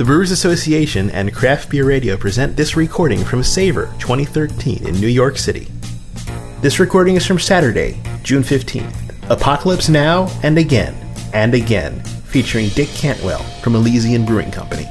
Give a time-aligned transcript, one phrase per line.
[0.00, 5.08] The Brewers Association and Craft Beer Radio present this recording from Savor 2013 in New
[5.08, 5.68] York City.
[6.62, 8.96] This recording is from Saturday, June 15th.
[9.28, 10.94] Apocalypse Now and Again
[11.34, 14.86] and Again, featuring Dick Cantwell from Elysian Brewing Company.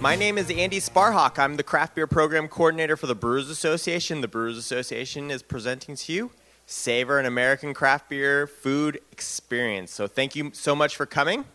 [0.00, 1.38] My name is Andy Sparhawk.
[1.38, 4.22] I'm the craft beer program coordinator for the Brewers Association.
[4.22, 6.32] The Brewers Association is presenting to you
[6.70, 9.90] savor an American craft beer food experience.
[9.90, 11.46] So thank you so much for coming.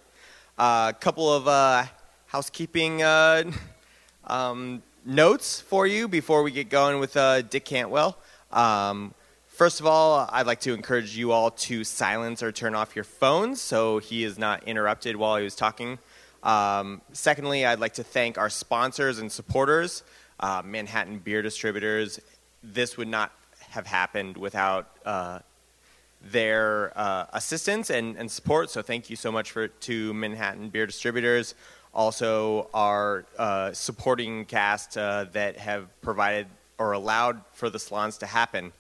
[0.58, 1.86] A uh, couple of uh,
[2.26, 3.44] housekeeping uh,
[4.26, 8.18] um, notes for you before we get going with uh, Dick Cantwell.
[8.52, 9.14] Um,
[9.50, 13.06] first of all, I'd like to encourage you all to silence or turn off your
[13.06, 16.00] phones so he is not interrupted while he was talking.
[16.42, 20.02] Um, secondly, I'd like to thank our sponsors and supporters,
[20.40, 22.20] uh, Manhattan Beer Distributors.
[22.64, 23.32] This would not
[23.74, 25.40] have happened without uh,
[26.22, 28.70] their uh, assistance and, and, support.
[28.70, 31.56] So thank you so much for to Manhattan Beer Distributors,
[31.94, 38.28] also our uh, supporting cast uh, that have provided or allowed for the salons to
[38.28, 38.72] happen.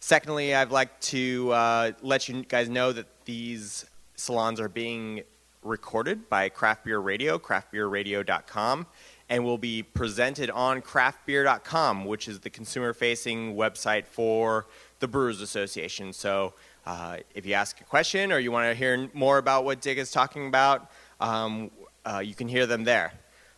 [0.00, 3.84] Secondly, I'd like to uh, let you guys know that these
[4.16, 5.22] salons are being
[5.62, 8.86] recorded by Craft Beer Radio, craftbeerradio.com
[9.28, 14.66] and will be presented on craftbeer.com, which is the consumer facing website for
[15.00, 16.12] the Brewers Association.
[16.12, 16.54] So
[16.86, 19.98] uh, if you ask a question or you want to hear more about what Dick
[19.98, 21.70] is talking about, um,
[22.06, 23.12] uh, you can hear them there.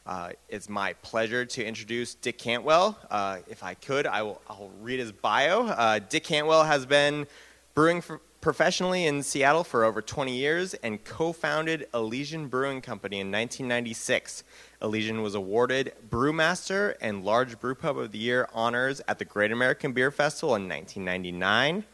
[0.07, 2.99] Uh, it's my pleasure to introduce Dick Cantwell.
[3.11, 5.67] Uh, if I could, I will, I'll read his bio.
[5.67, 7.27] Uh, Dick Cantwell has been
[7.75, 13.21] brewing for, professionally in Seattle for over 20 years and co founded Elysian Brewing Company
[13.21, 14.45] in 1996.
[14.83, 19.93] Elysian was awarded Brewmaster and Large Brewpub of the Year honors at the Great American
[19.93, 21.85] Beer Festival in 1999,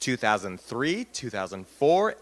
[0.00, 2.14] 2003, 2004,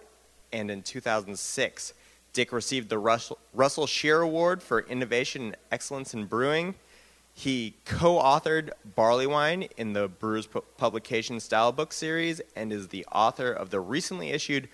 [0.53, 1.95] and in 2006.
[2.35, 6.75] Dick received the Russell, Russell Schehrer Award for Innovation and Excellence in Brewing.
[7.35, 13.07] He co authored Barley Wine in the Brewers Publication Style Book series and is the
[13.13, 14.69] author of the recently issued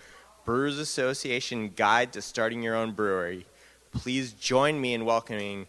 [0.45, 3.47] Brewers Association Guide to Starting Your Own Brewery
[3.93, 5.67] please join me in welcoming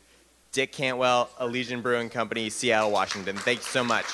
[0.51, 3.37] Dick Cantwell, Elysian Brewing Company, Seattle, Washington.
[3.37, 4.05] Thank you so much.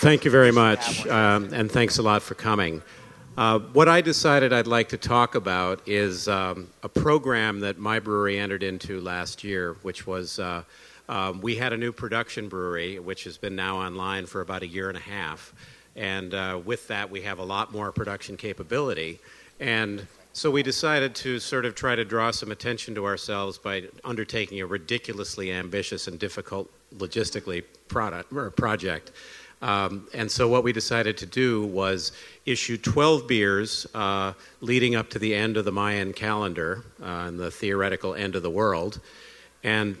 [0.00, 2.82] Thank you very much, um, and thanks a lot for coming.
[3.40, 7.98] Uh, what I decided I'd like to talk about is um, a program that my
[7.98, 10.62] brewery entered into last year, which was uh,
[11.08, 14.66] um, we had a new production brewery, which has been now online for about a
[14.66, 15.54] year and a half.
[15.96, 19.20] And uh, with that, we have a lot more production capability.
[19.58, 23.84] And so we decided to sort of try to draw some attention to ourselves by
[24.04, 29.12] undertaking a ridiculously ambitious and difficult logistically product, or project.
[29.62, 32.12] Um, and so what we decided to do was
[32.46, 37.38] issue 12 beers uh, leading up to the end of the Mayan calendar uh, and
[37.38, 39.00] the theoretical end of the world.
[39.62, 39.96] And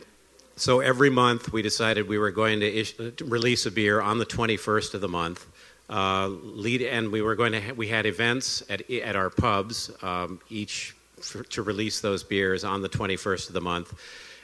[0.56, 4.26] so every month we decided we were going to, to release a beer on the
[4.26, 5.46] 21st of the month
[5.90, 9.90] uh, lead, and we were going to ha- we had events at at our pubs
[10.02, 13.92] um, each for, to release those beers on the 21st of the month.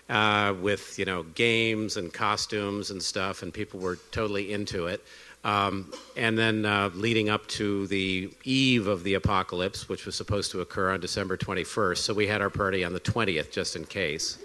[0.09, 5.03] Uh, with you know games and costumes and stuff, and people were totally into it.
[5.43, 10.51] Um, and then uh, leading up to the eve of the apocalypse, which was supposed
[10.51, 13.85] to occur on December 21st, so we had our party on the 20th just in
[13.85, 14.39] case.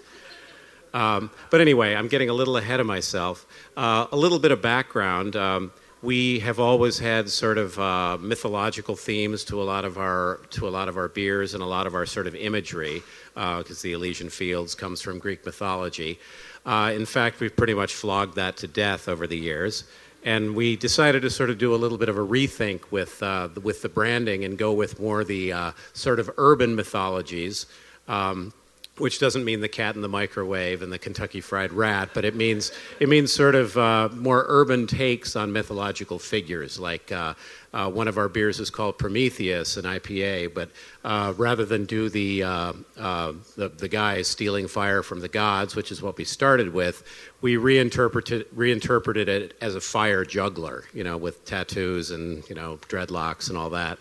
[0.94, 3.46] Um, but anyway, I'm getting a little ahead of myself.
[3.76, 5.34] Uh, a little bit of background.
[5.34, 10.40] Um, we have always had sort of uh, mythological themes to a lot of our
[10.50, 13.02] to a lot of our beers and a lot of our sort of imagery,
[13.34, 16.18] because uh, the Elysian Fields comes from Greek mythology.
[16.64, 19.84] Uh, in fact, we've pretty much flogged that to death over the years,
[20.24, 23.48] and we decided to sort of do a little bit of a rethink with uh,
[23.62, 27.66] with the branding and go with more the sort of urban mythologies.
[28.08, 28.52] Um,
[28.98, 32.34] which doesn't mean the cat in the microwave and the Kentucky Fried Rat, but it
[32.34, 36.78] means it means sort of uh, more urban takes on mythological figures.
[36.78, 37.34] Like uh,
[37.72, 40.70] uh, one of our beers is called Prometheus, an IPA, but
[41.04, 45.74] uh, rather than do the, uh, uh, the, the guy stealing fire from the gods,
[45.74, 47.02] which is what we started with,
[47.40, 52.78] we reinterpreted reinterpreted it as a fire juggler, you know, with tattoos and you know
[52.88, 53.98] dreadlocks and all that.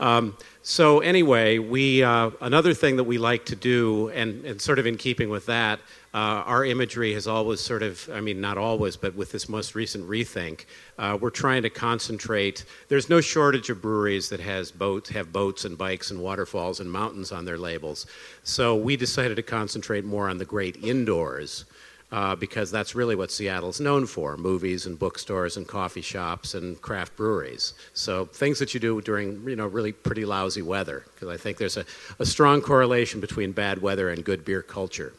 [0.00, 4.78] Um, so anyway, we uh, another thing that we like to do, and, and sort
[4.78, 5.78] of in keeping with that,
[6.14, 9.74] uh, our imagery has always sort of, I mean, not always, but with this most
[9.74, 10.64] recent rethink,
[10.98, 12.64] uh, we're trying to concentrate.
[12.88, 16.90] There's no shortage of breweries that has boats, have boats and bikes and waterfalls and
[16.90, 18.06] mountains on their labels.
[18.42, 21.66] So we decided to concentrate more on the great indoors.
[22.12, 26.80] Uh, because that's really what Seattle's known for movies and bookstores and coffee shops and
[26.80, 27.74] craft breweries.
[27.92, 31.58] So things that you do during you know really pretty lousy weather, because I think
[31.58, 31.84] there's a,
[32.18, 35.12] a, strong correlation between bad weather and good beer culture.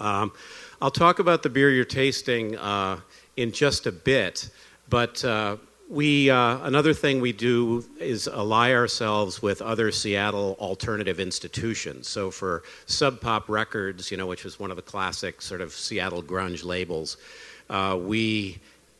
[0.00, 0.32] Um,
[0.80, 3.00] I'll talk about the beer you're tasting uh,
[3.36, 4.48] in just a bit,
[4.88, 5.56] but uh,
[5.88, 12.08] we uh, another thing we do is ally ourselves with other Seattle alternative institutions.
[12.08, 15.72] So for Sub Pop Records, you know, which was one of the classic sort of
[15.72, 17.16] Seattle grunge labels,
[17.70, 18.58] uh, we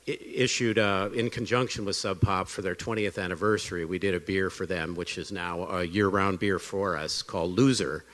[0.08, 3.84] I- issued uh, in conjunction with Sub Pop for their 20th anniversary.
[3.84, 7.56] We did a beer for them, which is now a year-round beer for us called
[7.56, 8.04] Loser.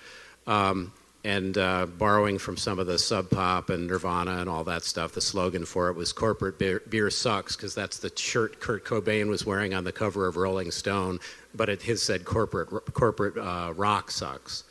[0.47, 0.93] Um,
[1.25, 5.13] and uh, borrowing from some of the Sub Pop and Nirvana and all that stuff.
[5.13, 9.29] The slogan for it was "Corporate beer, beer sucks" because that's the shirt Kurt Cobain
[9.29, 11.21] was wearing on the cover of Rolling Stone,
[11.55, 14.65] but it his said "Corporate corporate uh, rock sucks."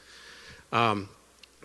[0.71, 1.09] Um,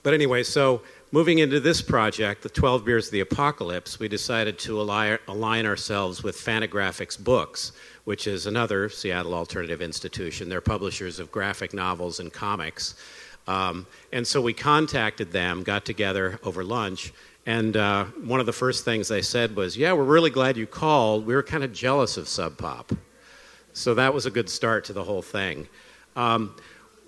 [0.03, 4.57] but anyway, so moving into this project, the 12 Beers of the Apocalypse, we decided
[4.61, 7.73] to align, align ourselves with Fantagraphics Books,
[8.05, 10.49] which is another Seattle alternative institution.
[10.49, 12.95] They're publishers of graphic novels and comics.
[13.47, 17.13] Um, and so we contacted them, got together over lunch,
[17.47, 20.67] and uh, one of the first things they said was, Yeah, we're really glad you
[20.67, 21.25] called.
[21.27, 22.93] We were kind of jealous of Sub Pop.
[23.73, 25.69] So that was a good start to the whole thing.
[26.17, 26.57] Um,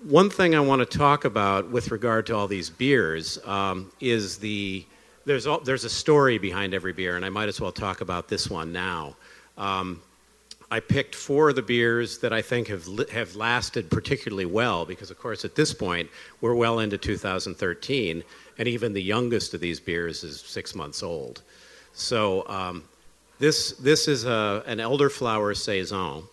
[0.03, 4.37] one thing I want to talk about with regard to all these beers um, is
[4.37, 4.85] the
[5.25, 8.29] there's all, there's a story behind every beer, and I might as well talk about
[8.29, 9.15] this one now.
[9.57, 10.01] Um,
[10.71, 15.09] I picked four of the beers that I think have, have lasted particularly well because,
[15.09, 16.09] of course, at this point,
[16.41, 18.23] we're well into 2013,
[18.57, 21.41] and even the youngest of these beers is six months old.
[21.93, 22.83] So, um,
[23.39, 26.23] this, this is a, an elderflower Saison.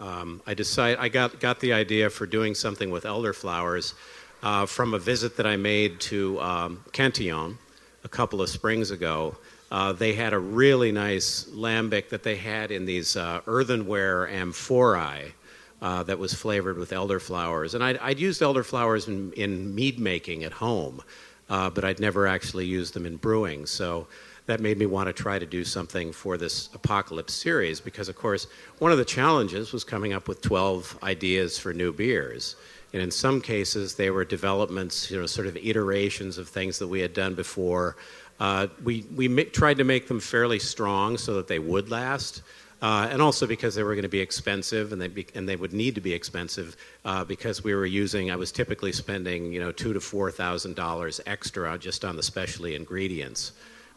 [0.00, 3.94] Um, I, decide, I got, got the idea for doing something with elderflowers
[4.42, 7.58] uh, from a visit that I made to um, Cantillon
[8.04, 9.36] a couple of springs ago.
[9.70, 15.32] Uh, they had a really nice lambic that they had in these uh, earthenware amphorae
[15.80, 17.74] uh, that was flavored with elderflowers.
[17.74, 21.02] And I'd, I'd used elderflowers in, in, mead making at home,
[21.48, 23.66] uh, but I'd never actually used them in brewing.
[23.66, 24.06] So
[24.46, 28.16] that made me want to try to do something for this apocalypse series because, of
[28.16, 28.46] course,
[28.78, 32.56] one of the challenges was coming up with 12 ideas for new beers.
[32.92, 36.88] And in some cases, they were developments, you know, sort of iterations of things that
[36.88, 37.96] we had done before.
[38.38, 42.42] Uh, we we tried to make them fairly strong so that they would last.
[42.82, 45.54] Uh, and also because they were going to be expensive, and they be, and they
[45.54, 48.32] would need to be expensive uh, because we were using.
[48.32, 52.22] I was typically spending you know two to four thousand dollars extra just on the
[52.24, 53.52] specialty ingredients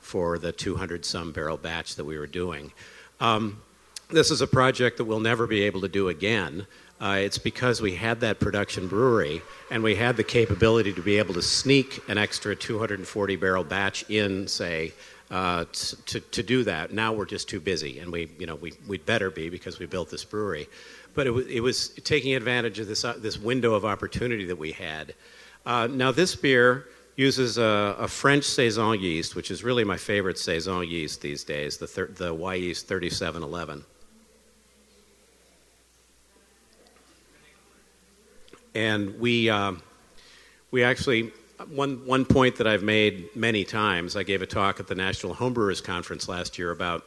[0.05, 2.71] for the 200 some barrel batch that we were doing.
[3.19, 3.59] Um,
[4.11, 6.67] this is a project that we'll never be able to do again.
[6.99, 11.17] Uh, it's because we had that production brewery and we had the capability to be
[11.17, 14.93] able to sneak an extra 240 barrel batch in, say,
[15.29, 15.65] uh,
[16.05, 16.93] to, to do that.
[16.93, 19.85] Now we're just too busy, and we, you know, we, we'd better be because we
[19.85, 20.67] built this brewery.
[21.15, 24.57] But it, w- it was taking advantage of this, uh, this window of opportunity that
[24.57, 25.15] we had.
[25.65, 30.37] Uh, now, this beer uses a, a, French Saison yeast, which is really my favorite
[30.37, 33.83] Saison yeast these days, the, thir- the Wyeast 3711.
[38.75, 39.81] And we, um,
[40.69, 41.31] we actually,
[41.69, 45.33] one, one point that I've made many times, I gave a talk at the National
[45.33, 47.05] Homebrewers Conference last year about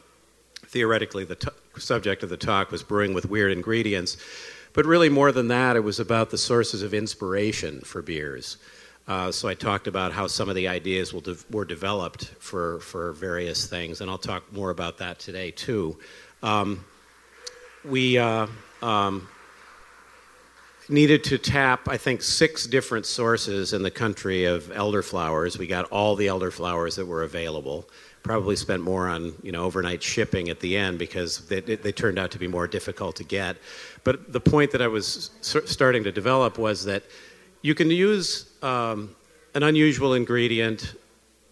[0.64, 4.16] theoretically the t- subject of the talk was brewing with weird ingredients.
[4.72, 8.56] But really, more than that, it was about the sources of inspiration for beers.
[9.06, 13.12] Uh, so I talked about how some of the ideas de- were developed for, for
[13.12, 15.98] various things, and I'll talk more about that today too.
[16.42, 16.84] Um,
[17.84, 18.46] we uh,
[18.82, 19.28] um,
[20.88, 25.58] needed to tap, I think, six different sources in the country of elderflowers.
[25.58, 27.88] We got all the elderflowers that were available.
[28.22, 32.18] Probably spent more on you know overnight shipping at the end because they, they turned
[32.18, 33.56] out to be more difficult to get.
[34.04, 37.04] But the point that I was starting to develop was that
[37.62, 39.14] you can use um,
[39.54, 40.94] an unusual ingredient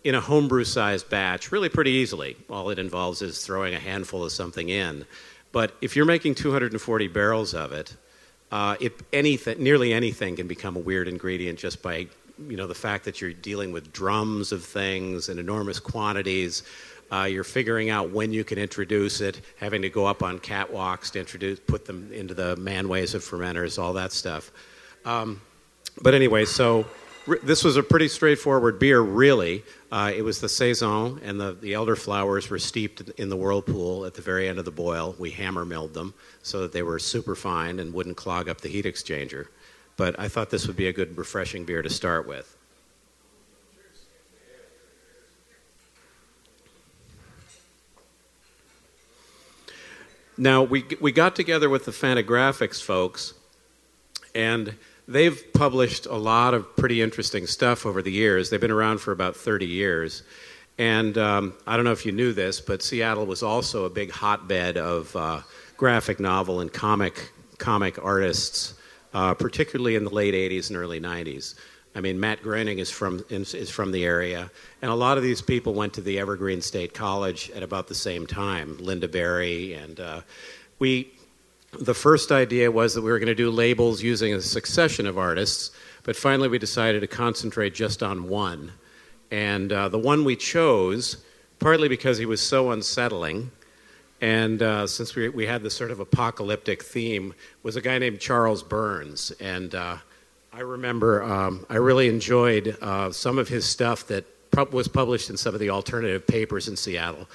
[0.04, 2.36] in a homebrew sized batch really pretty easily.
[2.48, 5.04] All it involves is throwing a handful of something in.
[5.52, 7.96] But if you're making 240 barrels of it,
[8.52, 8.76] uh,
[9.12, 12.06] anything, nearly anything can become a weird ingredient just by
[12.48, 16.62] you know the fact that you're dealing with drums of things in enormous quantities.
[17.10, 21.10] Uh, you're figuring out when you can introduce it, having to go up on catwalks
[21.12, 24.50] to introduce, put them into the manways of fermenters, all that stuff.
[25.04, 25.40] Um,
[26.02, 26.84] but anyway, so
[27.42, 29.64] this was a pretty straightforward beer, really.
[29.90, 34.14] Uh, it was the saison, and the, the elderflowers were steeped in the whirlpool at
[34.14, 35.14] the very end of the boil.
[35.18, 38.68] We hammer milled them so that they were super fine and wouldn't clog up the
[38.68, 39.48] heat exchanger.
[39.96, 42.56] But I thought this would be a good, refreshing beer to start with.
[50.38, 53.32] Now, we, we got together with the Fantagraphics folks,
[54.34, 54.74] and
[55.08, 58.50] they've published a lot of pretty interesting stuff over the years.
[58.50, 60.22] They've been around for about 30 years.
[60.78, 64.10] And um, I don't know if you knew this, but Seattle was also a big
[64.10, 65.40] hotbed of uh,
[65.76, 68.74] graphic novel and comic, comic artists,
[69.14, 71.54] uh, particularly in the late 80s and early 90s.
[71.94, 74.50] I mean, Matt Groening is from, is from the area,
[74.82, 77.94] and a lot of these people went to the Evergreen State College at about the
[77.94, 78.76] same time.
[78.76, 80.20] Lynda Barry, and uh,
[80.78, 81.10] we,
[81.72, 85.18] the first idea was that we were going to do labels using a succession of
[85.18, 85.70] artists,
[86.04, 88.72] but finally we decided to concentrate just on one.
[89.30, 91.18] And uh, the one we chose,
[91.58, 93.50] partly because he was so unsettling,
[94.20, 98.20] and uh, since we, we had this sort of apocalyptic theme, was a guy named
[98.20, 99.30] Charles Burns.
[99.40, 99.98] And uh,
[100.52, 104.24] I remember um, I really enjoyed uh, some of his stuff that
[104.72, 107.28] was published in some of the alternative papers in Seattle.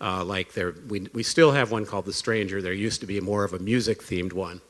[0.00, 2.62] Uh, like there, we, we still have one called The Stranger.
[2.62, 4.60] There used to be more of a music themed one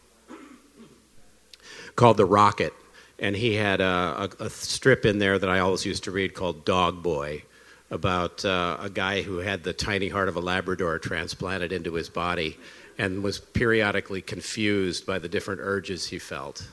[1.96, 2.72] called The Rocket.
[3.18, 6.34] And he had a, a, a, strip in there that I always used to read
[6.34, 7.42] called Dog Boy
[7.90, 12.08] about uh, a guy who had the tiny heart of a Labrador transplanted into his
[12.08, 12.56] body
[12.96, 16.68] and was periodically confused by the different urges he felt.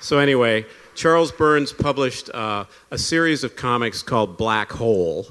[0.00, 5.26] So, anyway, Charles Burns published uh, a series of comics called Black Hole.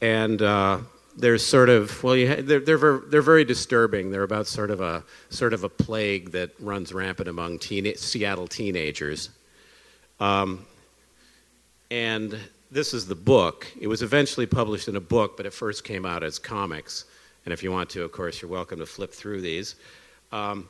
[0.00, 0.78] And uh,
[1.16, 4.10] there's sort of, well, ha- they're, they're, ver- they're very disturbing.
[4.10, 8.46] They're about sort of a, sort of a plague that runs rampant among teen- Seattle
[8.46, 9.30] teenagers.
[10.20, 10.64] Um,
[11.90, 12.38] and
[12.70, 13.66] this is the book.
[13.80, 17.04] It was eventually published in a book, but it first came out as comics.
[17.44, 19.76] And if you want to, of course, you're welcome to flip through these.
[20.32, 20.68] Um,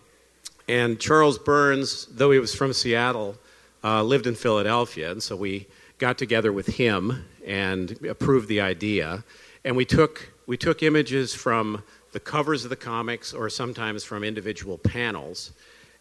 [0.68, 3.36] and Charles Burns, though he was from Seattle,
[3.82, 5.66] uh, lived in Philadelphia, and so we
[5.98, 9.24] got together with him and approved the idea.
[9.64, 14.24] And we took we took images from the covers of the comics, or sometimes from
[14.24, 15.52] individual panels.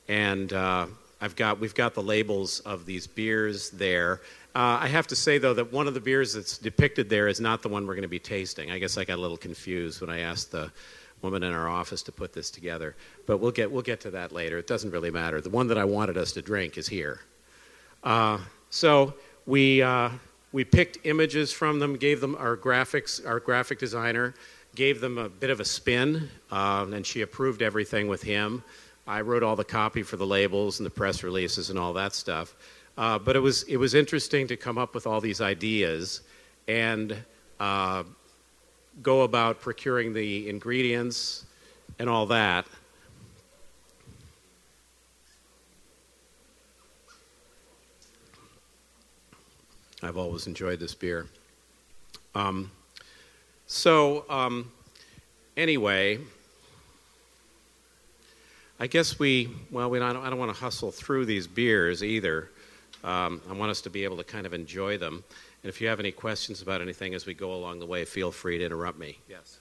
[0.07, 0.87] And uh,
[1.19, 4.21] I've got we've got the labels of these beers there.
[4.55, 7.39] Uh, I have to say though that one of the beers that's depicted there is
[7.39, 8.71] not the one we're going to be tasting.
[8.71, 10.71] I guess I got a little confused when I asked the
[11.21, 12.95] woman in our office to put this together.
[13.25, 14.57] But we'll get, we'll get to that later.
[14.57, 15.41] It doesn't really matter.
[15.41, 17.21] The one that I wanted us to drink is here.
[18.03, 18.37] Uh,
[18.69, 19.13] so
[19.47, 20.09] we, uh,
[20.51, 24.35] we picked images from them, gave them our graphics, our graphic designer,
[24.75, 28.61] gave them a bit of a spin, uh, and she approved everything with him.
[29.07, 32.13] I wrote all the copy for the labels and the press releases and all that
[32.13, 32.53] stuff.
[32.97, 36.21] Uh, but it was, it was interesting to come up with all these ideas
[36.67, 37.15] and
[37.59, 38.03] uh,
[39.01, 41.45] go about procuring the ingredients
[41.99, 42.67] and all that.
[50.01, 51.27] I've always enjoyed this beer.
[52.35, 52.71] Um,
[53.65, 54.71] so, um,
[55.55, 56.19] anyway,
[58.79, 62.49] I guess we, well, we don't, I don't want to hustle through these beers either.
[63.03, 65.23] Um, I want us to be able to kind of enjoy them.
[65.63, 68.31] And if you have any questions about anything as we go along the way, feel
[68.31, 69.17] free to interrupt me.
[69.27, 69.57] Yes.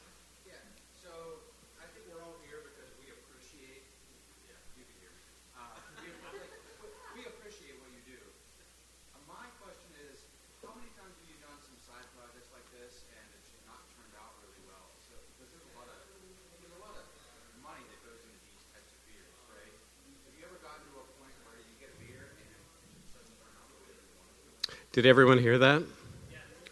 [24.96, 25.82] Did everyone hear that?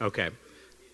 [0.01, 0.31] Okay.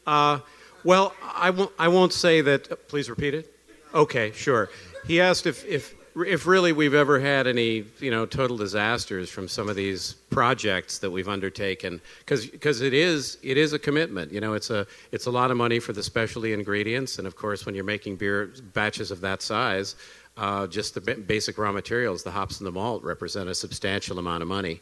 [0.05, 0.41] Uh,
[0.83, 2.73] well, I won't, I won't say that.
[2.73, 3.55] Uh, please repeat it.
[3.95, 4.69] Okay, sure.
[5.07, 9.47] He asked if, if, if really we've ever had any, you know, total disasters from
[9.47, 14.33] some of these projects that we've undertaken, because it is it is a commitment.
[14.33, 17.37] You know, it's a it's a lot of money for the specialty ingredients, and of
[17.37, 19.95] course, when you're making beer batches of that size,
[20.37, 24.43] uh, just the basic raw materials, the hops and the malt, represent a substantial amount
[24.43, 24.81] of money.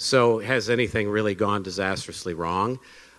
[0.00, 2.78] So, has anything really gone disastrously wrong?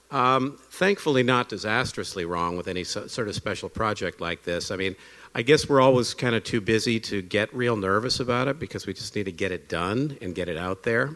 [0.09, 4.71] Um, thankfully, not disastrously wrong with any so, sort of special project like this.
[4.71, 4.95] I mean,
[5.35, 8.88] I guess we're always kind of too busy to get real nervous about it because
[8.88, 11.15] we just need to get it done and get it out there.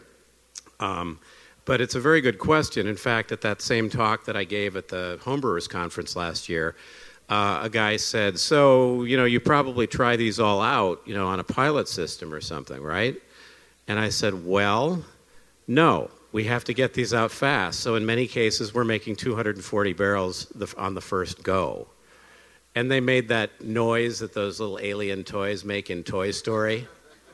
[0.78, 1.18] Um,
[1.64, 2.86] but it's a very good question.
[2.86, 6.76] In fact, at that same talk that I gave at the Homebrewers Conference last year,
[7.28, 11.26] uh, a guy said, So, you know, you probably try these all out, you know,
[11.26, 13.20] on a pilot system or something, right?
[13.88, 15.02] And I said, Well,
[15.66, 17.80] no, we have to get these out fast.
[17.80, 21.88] So in many cases, we're making 240 barrels on the first go.
[22.74, 26.86] And they made that noise that those little alien toys make in Toy Story.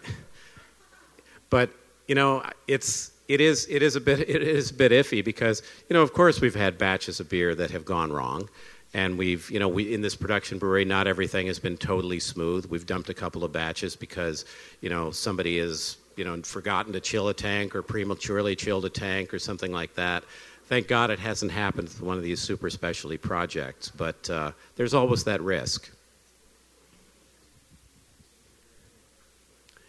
[1.50, 1.70] but
[2.06, 5.62] you know, it's it is it is a bit it is a bit iffy because
[5.88, 8.48] you know, of course, we've had batches of beer that have gone wrong.
[8.94, 12.66] and we've you know we in this production brewery not everything has been totally smooth
[12.66, 14.44] we've dumped a couple of batches because
[14.80, 18.90] you know somebody has you know forgotten to chill a tank or prematurely chilled a
[18.90, 20.25] tank or something like that
[20.66, 24.95] thank god it hasn't happened with one of these super specialty projects but uh, there's
[24.95, 25.90] always that risk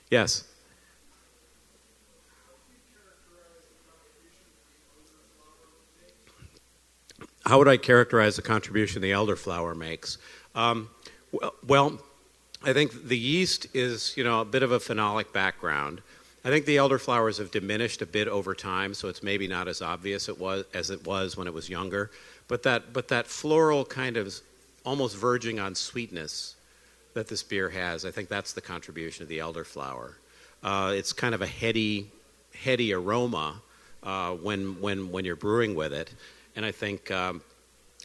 [0.09, 0.45] yes
[7.45, 10.17] how would I characterize the contribution the elderflower makes?
[10.55, 10.89] Um,
[11.31, 12.01] well, well,
[12.63, 16.01] I think the yeast is, you know, a bit of a phenolic background.
[16.45, 19.81] I think the elderflowers have diminished a bit over time, so it's maybe not as
[19.81, 22.11] obvious it was as it was when it was younger.
[22.47, 24.33] But that, but that floral kind of
[24.85, 26.55] almost verging on sweetness
[27.13, 30.15] that this beer has, I think that's the contribution of the elderflower.
[30.61, 32.11] Uh, it's kind of a heady,
[32.53, 33.61] heady aroma
[34.01, 36.13] uh, when, when, when you're brewing with it
[36.55, 37.41] and I think um,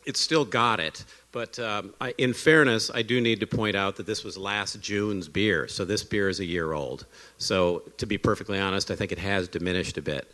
[0.08, 1.04] it's still got it.
[1.32, 4.80] But um, I, in fairness, I do need to point out that this was last
[4.80, 7.04] June's beer, so this beer is a year old.
[7.36, 10.26] So, to be perfectly honest, I think it has diminished a bit.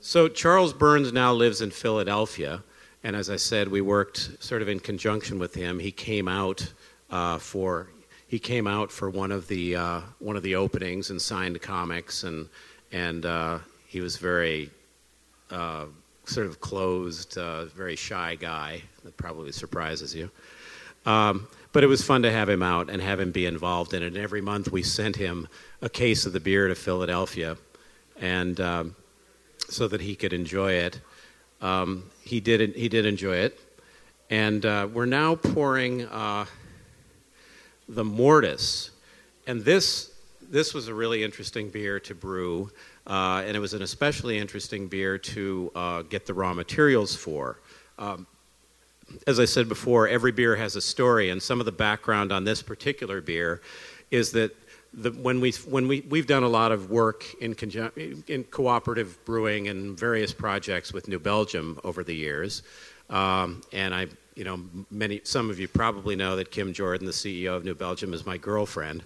[0.00, 2.64] So, Charles Burns now lives in Philadelphia,
[3.04, 5.78] and as I said, we worked sort of in conjunction with him.
[5.78, 6.72] He came out
[7.10, 7.88] uh, for
[8.26, 12.24] he came out for one of the uh, one of the openings and signed comics,
[12.24, 12.48] and
[12.90, 14.70] and uh, he was very
[15.50, 15.86] uh,
[16.28, 18.82] sort of closed, uh, very shy guy.
[19.04, 20.30] That probably surprises you.
[21.06, 24.02] Um, but it was fun to have him out and have him be involved in
[24.02, 24.08] it.
[24.08, 25.48] And every month we sent him
[25.80, 27.56] a case of the beer to Philadelphia,
[28.20, 28.96] and um,
[29.68, 31.00] so that he could enjoy it.
[31.60, 32.74] Um, he did.
[32.74, 33.60] He did enjoy it,
[34.30, 36.46] and uh, we're now pouring uh,
[37.88, 38.90] the Mortis,
[39.46, 40.12] and this
[40.50, 42.70] this was a really interesting beer to brew.
[43.08, 47.58] Uh, and it was an especially interesting beer to uh, get the raw materials for.
[47.98, 48.26] Um,
[49.26, 52.44] as I said before, every beer has a story, and some of the background on
[52.44, 53.62] this particular beer
[54.10, 54.54] is that
[54.92, 59.22] the, when we when we we've done a lot of work in conju- in cooperative
[59.24, 62.62] brewing and various projects with New Belgium over the years,
[63.10, 67.12] um, and I you know many some of you probably know that Kim Jordan, the
[67.12, 69.02] CEO of New Belgium, is my girlfriend.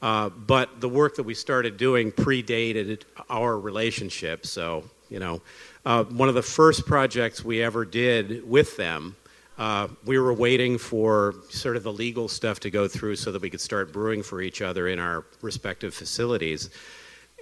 [0.00, 4.46] Uh, but the work that we started doing predated our relationship.
[4.46, 5.40] So, you know,
[5.84, 9.16] uh, one of the first projects we ever did with them,
[9.58, 13.42] uh, we were waiting for sort of the legal stuff to go through so that
[13.42, 16.70] we could start brewing for each other in our respective facilities.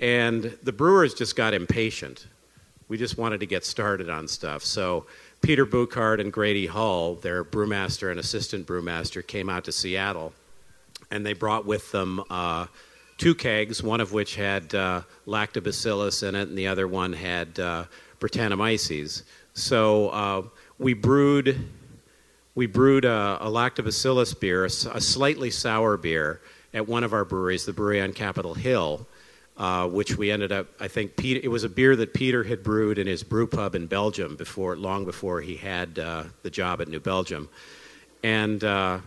[0.01, 2.27] And the brewers just got impatient.
[2.89, 4.63] We just wanted to get started on stuff.
[4.63, 5.07] So,
[5.43, 10.33] Peter Bouckaert and Grady Hull, their brewmaster and assistant brewmaster, came out to Seattle
[11.11, 12.67] and they brought with them uh,
[13.19, 17.59] two kegs, one of which had uh, lactobacillus in it, and the other one had
[17.59, 17.85] uh,
[18.21, 19.23] Brettanomyces.
[19.55, 20.43] So uh,
[20.79, 21.69] we brewed
[22.55, 26.41] we brewed a, a lactobacillus beer, a, a, slightly sour beer,
[26.73, 29.07] at one of our breweries, the brewery on Capitol Hill.
[29.59, 32.99] Uh, which we ended up, I think, it was a beer that Peter had brewed
[32.99, 36.89] in his brew pub in Belgium before, long before he had uh, the job at
[36.89, 37.49] New Belgium,
[38.23, 38.99] and uh,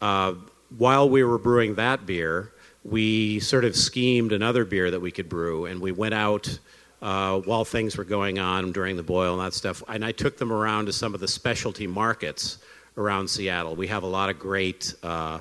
[0.00, 0.34] uh
[0.76, 2.52] while we were brewing that beer,
[2.84, 6.58] we sort of schemed another beer that we could brew, and we went out
[7.02, 9.82] uh, while things were going on during the boil and that stuff.
[9.88, 12.58] And I took them around to some of the specialty markets
[12.96, 13.76] around Seattle.
[13.76, 15.40] We have a lot of great uh,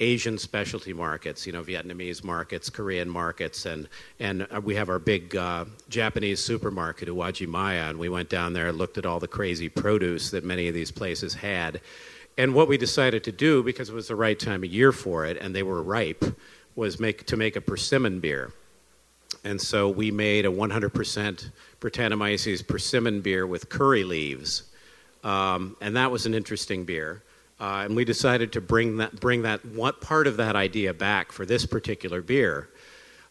[0.00, 5.36] Asian specialty markets, you know, Vietnamese markets, Korean markets, and and we have our big
[5.36, 9.68] uh, Japanese supermarket, Uwajimaya, and we went down there and looked at all the crazy
[9.68, 11.80] produce that many of these places had
[12.38, 15.26] and what we decided to do, because it was the right time of year for
[15.26, 16.24] it and they were ripe,
[16.74, 18.52] was make, to make a persimmon beer.
[19.44, 24.64] And so we made a 100% Brettanomyces persimmon beer with curry leaves.
[25.24, 27.22] Um, and that was an interesting beer.
[27.58, 31.30] Uh, and we decided to bring that, bring that one part of that idea back
[31.32, 32.70] for this particular beer.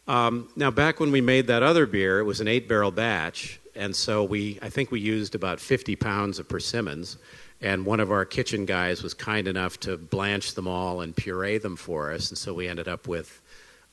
[0.07, 3.59] Um, now, back when we made that other beer, it was an eight barrel batch,
[3.75, 7.17] and so we, I think we used about 50 pounds of persimmons
[7.61, 11.57] and one of our kitchen guys was kind enough to blanch them all and puree
[11.57, 13.41] them for us and so we ended up with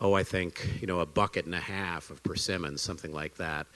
[0.00, 3.66] oh i think you know a bucket and a half of persimmons something like that.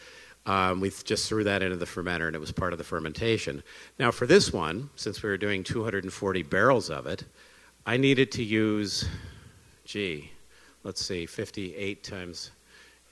[0.46, 3.62] Um, we just threw that into the fermenter and it was part of the fermentation.
[3.98, 7.24] Now for this one since we were doing 240 barrels of it
[7.87, 9.07] i needed to use
[9.85, 10.31] gee
[10.83, 12.50] let's see 58 times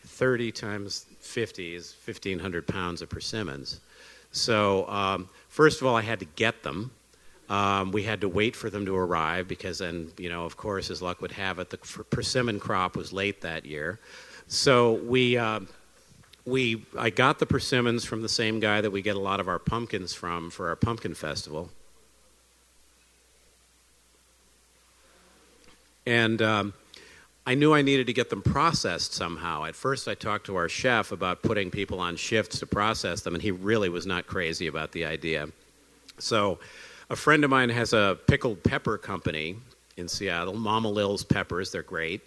[0.09, 3.81] 30 times 50 is 1500 pounds of persimmons.
[4.33, 5.29] So um,
[5.59, 6.93] First of all, I had to get them.
[7.49, 10.89] Um, we had to wait for them to arrive because then, you know, of course,
[10.89, 13.99] as luck would have it, the persimmon crop was late that year.
[14.47, 15.59] So we, uh,
[16.45, 19.49] we I got the persimmons from the same guy that we get a lot of
[19.49, 21.71] our pumpkins from for our pumpkin festival.
[26.07, 26.73] And um,
[27.49, 29.65] I knew I needed to get them processed somehow.
[29.65, 33.33] At first, I talked to our chef about putting people on shifts to process them,
[33.33, 35.49] and he really was not crazy about the idea.
[36.19, 36.59] So,
[37.09, 39.57] a friend of mine has a pickled pepper company
[39.97, 41.73] in Seattle, Mama Lil's Peppers.
[41.73, 42.21] They're great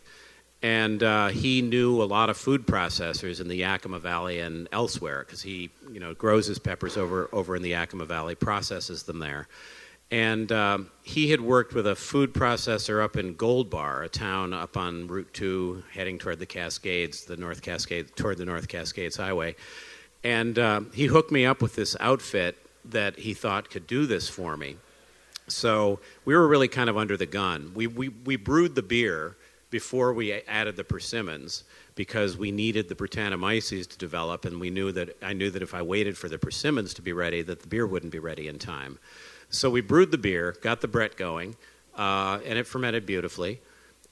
[0.64, 5.24] and uh, he knew a lot of food processors in the Yakima Valley and elsewhere
[5.26, 9.20] because he, you know, grows his peppers over over in the Yakima Valley, processes them
[9.20, 9.48] there,
[10.12, 14.54] and um, he had worked with a food processor up in Gold Bar, a town
[14.54, 19.16] up on Route Two, heading toward the Cascades, the North Cascade, toward the North Cascades
[19.16, 19.56] Highway,
[20.24, 24.28] and uh, he hooked me up with this outfit that he thought could do this
[24.28, 24.76] for me.
[25.48, 27.72] So we were really kind of under the gun.
[27.74, 29.38] We we we brewed the beer
[29.70, 31.64] before we added the persimmons
[31.96, 35.74] because we needed the Brettanomyces to develop, and we knew that I knew that if
[35.74, 38.60] I waited for the persimmons to be ready, that the beer wouldn't be ready in
[38.60, 39.00] time.
[39.52, 41.56] So we brewed the beer, got the Brett going,
[41.96, 43.60] uh, and it fermented beautifully.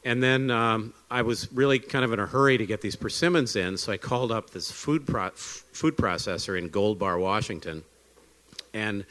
[0.06, 3.56] And then um, I was really kind of in a hurry to get these persimmons
[3.56, 7.84] in, so I called up this food pro- food processor in Gold Bar, Washington,
[8.73, 9.06] and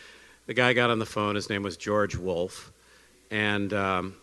[0.46, 1.34] the guy got on the phone.
[1.34, 2.72] His name was George Wolf,
[3.30, 4.14] and um,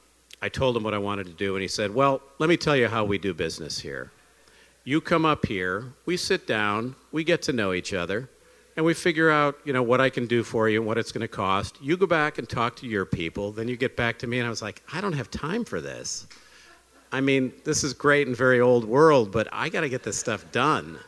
[0.41, 2.75] I told him what I wanted to do, and he said, Well, let me tell
[2.75, 4.11] you how we do business here.
[4.83, 8.29] You come up here, we sit down, we get to know each other,
[8.75, 11.11] and we figure out, you know, what I can do for you and what it's
[11.11, 11.81] going to cost.
[11.81, 14.47] You go back and talk to your people, then you get back to me, and
[14.47, 16.27] I was like, I don't have time for this.
[17.11, 20.17] I mean, this is great and very old world, but I got to get this
[20.17, 20.99] stuff done.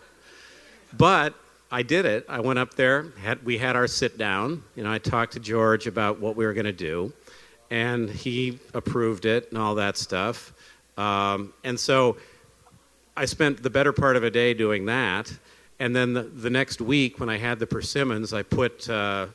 [0.98, 1.34] But
[1.70, 2.26] I did it.
[2.30, 3.08] I went up there.
[3.22, 4.64] Had, we had our sit down.
[4.76, 7.12] You know, I talked to George about what we were going to do
[7.70, 10.54] and he approved it and all that stuff.
[10.98, 12.18] Um, and so
[13.16, 15.32] I spent the better part of a day doing that.
[15.80, 19.28] And then the, the next week, when I had the persimmons, I put uh,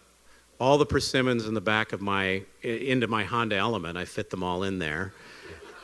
[0.58, 3.96] all the persimmons in the back of my into my Honda Element.
[3.96, 5.12] I fit them all in there,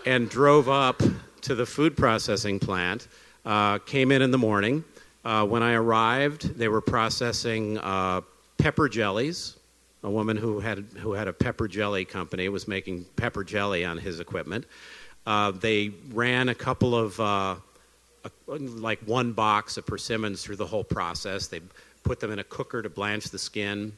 [0.05, 1.03] and drove up
[1.42, 3.09] to the food processing plant.
[3.44, 4.85] Uh, came in in the morning.
[5.25, 8.21] Uh, when I arrived, they were processing uh,
[8.57, 9.57] pepper jellies,
[10.03, 13.99] a woman who had who had a pepper jelly company was making pepper jelly on
[13.99, 14.64] his equipment.
[15.27, 17.57] Uh, they ran a couple of uh,
[18.24, 21.46] a, like one box of persimmons through the whole process.
[21.48, 21.61] They
[22.02, 23.92] put them in a cooker to blanch the skin,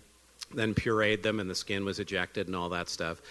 [0.54, 3.22] then pureed them, and the skin was ejected and all that stuff.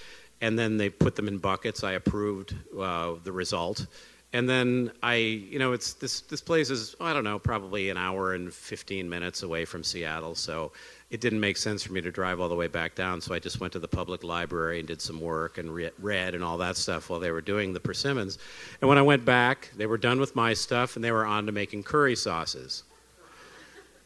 [0.42, 1.84] And then they put them in buckets.
[1.84, 3.86] I approved uh, the result.
[4.32, 7.98] And then I, you know, it's this this place is I don't know, probably an
[7.98, 10.72] hour and 15 minutes away from Seattle, so
[11.10, 13.40] it didn't make sense for me to drive all the way back down, so I
[13.40, 16.60] just went to the public library and did some work and re- read and all
[16.60, 18.38] that stuff while they were doing the persimmons.
[18.82, 21.48] And when I went back, they were done with my stuff and they were on
[21.48, 22.84] to making curry sauces.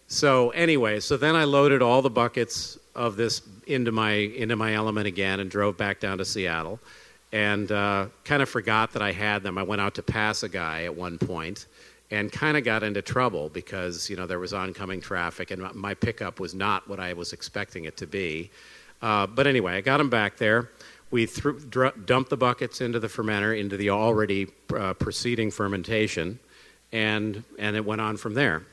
[0.07, 4.73] So anyway, so then I loaded all the buckets of this into my into my
[4.73, 6.79] element again and drove back down to Seattle,
[7.33, 9.57] and uh, kind of forgot that I had them.
[9.57, 11.65] I went out to pass a guy at one point
[12.11, 15.95] and kind of got into trouble because you know there was oncoming traffic and my
[15.95, 18.51] pickup was not what I was expecting it to be.
[19.01, 20.69] Uh, but anyway, I got him back there.
[21.09, 26.39] We threw, dr- dumped the buckets into the fermenter, into the already uh, proceeding fermentation,
[26.91, 28.63] and and it went on from there.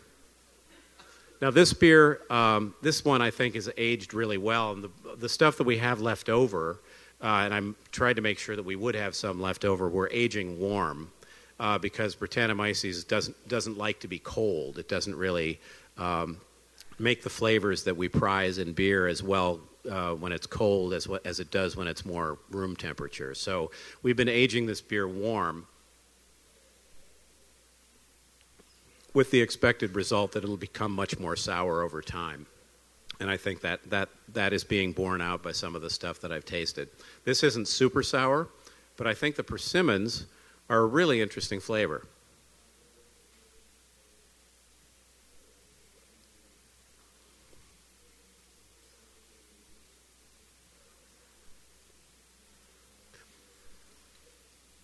[1.40, 5.28] Now this beer, um, this one I think is aged really well, and the the
[5.30, 6.78] stuff that we have left over,
[7.22, 9.88] uh, and I'm tried to make sure that we would have some left over.
[9.88, 11.10] We're aging warm
[11.58, 14.78] uh, because Brettanomyces doesn't doesn't like to be cold.
[14.78, 15.60] It doesn't really
[15.98, 16.38] um,
[16.98, 21.06] make the flavors that we prize in beer as well uh, when it's cold as
[21.24, 23.34] as it does when it's more room temperature.
[23.34, 23.70] So
[24.02, 25.66] we've been aging this beer warm.
[29.12, 32.46] With the expected result that it'll become much more sour over time.
[33.20, 36.20] And I think that, that that is being borne out by some of the stuff
[36.22, 36.88] that I've tasted.
[37.24, 38.48] This isn't super sour,
[38.96, 40.26] but I think the persimmons
[40.70, 42.06] are a really interesting flavor.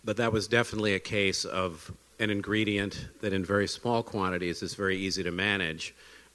[0.05, 4.73] But that was definitely a case of an ingredient that in very small quantities is
[4.73, 5.93] very easy to manage,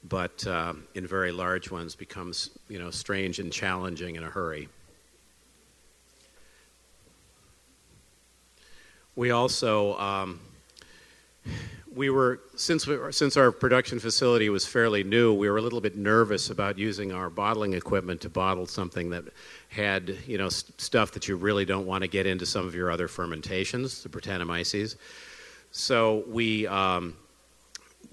[0.09, 4.67] but uh, in very large ones becomes you know strange and challenging in a hurry.
[9.15, 10.39] we also um,
[11.93, 15.81] we were since we, since our production facility was fairly new, we were a little
[15.81, 19.25] bit nervous about using our bottling equipment to bottle something that
[19.69, 22.73] had you know st- stuff that you really don't want to get into some of
[22.73, 24.95] your other fermentations, the Brettanomyces.
[25.71, 27.15] So we um,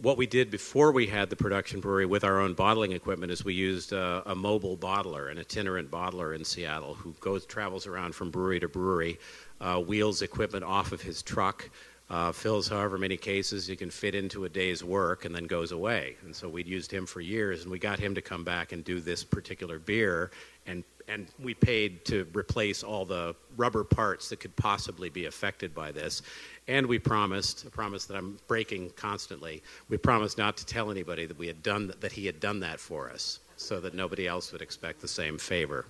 [0.02, 3.44] what we did before we had the production brewery with our own bottling equipment is
[3.44, 8.14] we used a, a mobile bottler, an itinerant bottler in Seattle, who goes travels around
[8.14, 9.18] from brewery to brewery,
[9.60, 11.68] uh, wheels equipment off of his truck,
[12.08, 15.70] uh, fills however many cases he can fit into a day's work, and then goes
[15.70, 16.16] away.
[16.24, 18.82] And so we'd used him for years, and we got him to come back and
[18.82, 20.30] do this particular beer,
[20.66, 25.74] and and we paid to replace all the rubber parts that could possibly be affected
[25.74, 26.22] by this.
[26.68, 31.26] And we promised, a promise that I'm breaking constantly, we promised not to tell anybody
[31.26, 34.52] that we had done that he had done that for us, so that nobody else
[34.52, 35.86] would expect the same favor.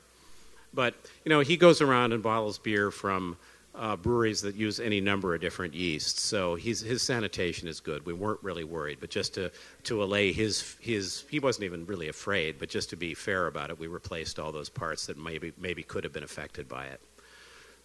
[0.72, 3.36] But you know, he goes around and bottles beer from
[3.74, 6.22] uh, breweries that use any number of different yeasts.
[6.22, 8.04] So his sanitation is good.
[8.04, 9.52] We weren't really worried, but just to,
[9.84, 13.70] to allay his, his, he wasn't even really afraid, but just to be fair about
[13.70, 17.00] it, we replaced all those parts that maybe, maybe could have been affected by it.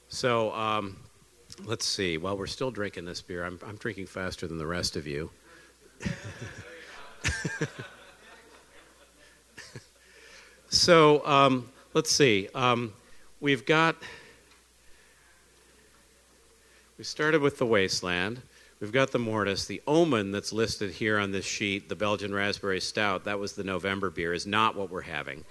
[0.09, 0.97] So um,
[1.65, 2.17] let's see.
[2.17, 5.29] While we're still drinking this beer, I'm, I'm drinking faster than the rest of you.
[10.69, 12.49] so um, let's see.
[12.55, 12.91] Um,
[13.39, 13.95] we've got
[16.97, 18.41] we started with the Wasteland.
[18.79, 19.65] We've got the Mortis.
[19.65, 23.63] The Omen that's listed here on this sheet, the Belgian Raspberry Stout, that was the
[23.63, 25.43] November beer, is not what we're having.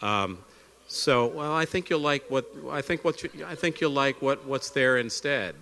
[0.00, 0.38] Um,
[0.88, 4.20] so, well, I think you'll like what I think what you, I think you'll like
[4.20, 5.54] what what's there instead.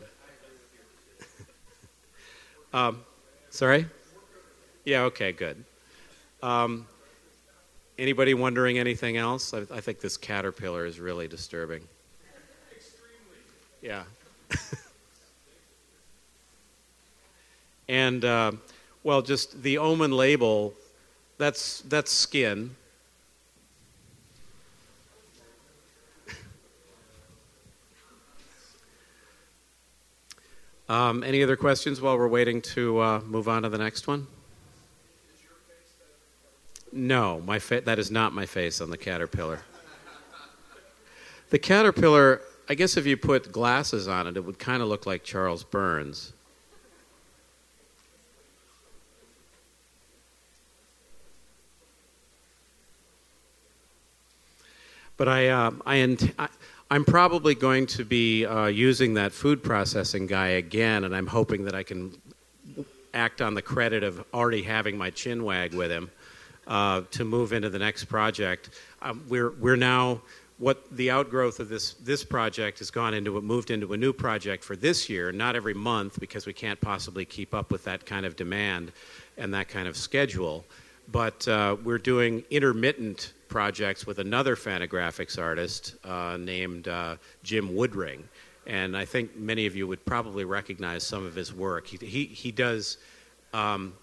[2.73, 3.03] um,
[3.51, 3.87] sorry.
[4.85, 5.03] Yeah.
[5.03, 5.31] Okay.
[5.31, 5.65] Good.
[6.43, 6.87] Um,
[7.99, 9.55] anybody wondering anything else?
[9.55, 11.87] I, I think this caterpillar is really disturbing.
[12.75, 13.37] Extremely.
[13.83, 14.05] Yeah.
[17.91, 18.53] And, uh,
[19.03, 20.75] well, just the Omen label,
[21.39, 22.77] that's, that's skin.
[30.89, 34.27] Um, any other questions while we're waiting to uh, move on to the next one?
[36.93, 39.61] No, my fa- that is not my face on the caterpillar.
[41.51, 45.07] The caterpillar, I guess if you put glasses on it, it would kind of look
[45.07, 46.33] like Charles Burns.
[55.21, 56.49] But I, uh, I, int- I
[56.91, 61.67] I'm probably going to be uh, using that food processing guy again, and I'm hoping
[61.67, 62.17] that I can
[63.13, 66.11] act on the credit of already having my chin wag with him
[66.67, 68.71] uh, to move into the next project.
[69.03, 70.23] Um, we're, we're now
[70.57, 74.65] what the outgrowth of this this project has gone into moved into a new project
[74.65, 78.27] for this year not every month because we can't possibly keep up with that kind
[78.27, 78.93] of demand
[79.39, 80.65] and that kind of schedule
[81.13, 88.23] but uh, we're doing intermittent projects with another Fantagraphics artist uh, named uh, Jim Woodring.
[88.67, 91.87] And I think many of you would probably recognize some of his work.
[91.87, 92.99] He, he, he does,
[93.53, 93.95] um,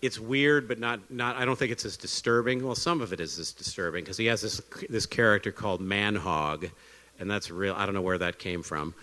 [0.00, 2.64] it's weird, but not, not, I don't think it's as disturbing.
[2.64, 6.70] Well, some of it is as disturbing because he has this, this character called Manhog,
[7.18, 8.94] and that's real, I don't know where that came from.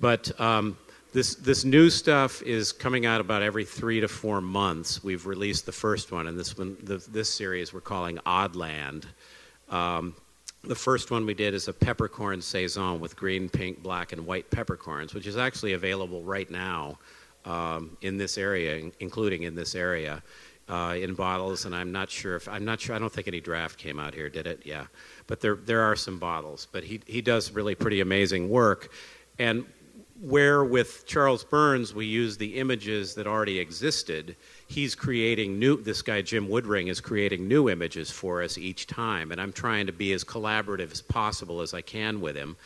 [0.00, 0.78] But um,
[1.12, 5.02] this this new stuff is coming out about every three to four months.
[5.02, 9.04] We've released the first one, and this one, the, this series, we're calling Oddland.
[9.70, 10.14] Um,
[10.64, 14.50] the first one we did is a peppercorn saison with green, pink, black, and white
[14.50, 16.98] peppercorns, which is actually available right now
[17.44, 20.22] um, in this area, including in this area,
[20.68, 21.64] uh, in bottles.
[21.64, 22.94] And I'm not sure if I'm not sure.
[22.94, 24.62] I don't think any draft came out here, did it?
[24.64, 24.86] Yeah,
[25.26, 26.66] but there there are some bottles.
[26.70, 28.92] But he he does really pretty amazing work.
[29.38, 29.64] And
[30.20, 34.34] where with Charles Burns we use the images that already existed,
[34.66, 35.80] he's creating new.
[35.80, 39.86] This guy Jim Woodring is creating new images for us each time, and I'm trying
[39.86, 42.56] to be as collaborative as possible as I can with him.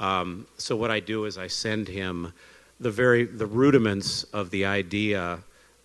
[0.00, 2.32] Um, so what I do is I send him
[2.80, 5.38] the very the rudiments of the idea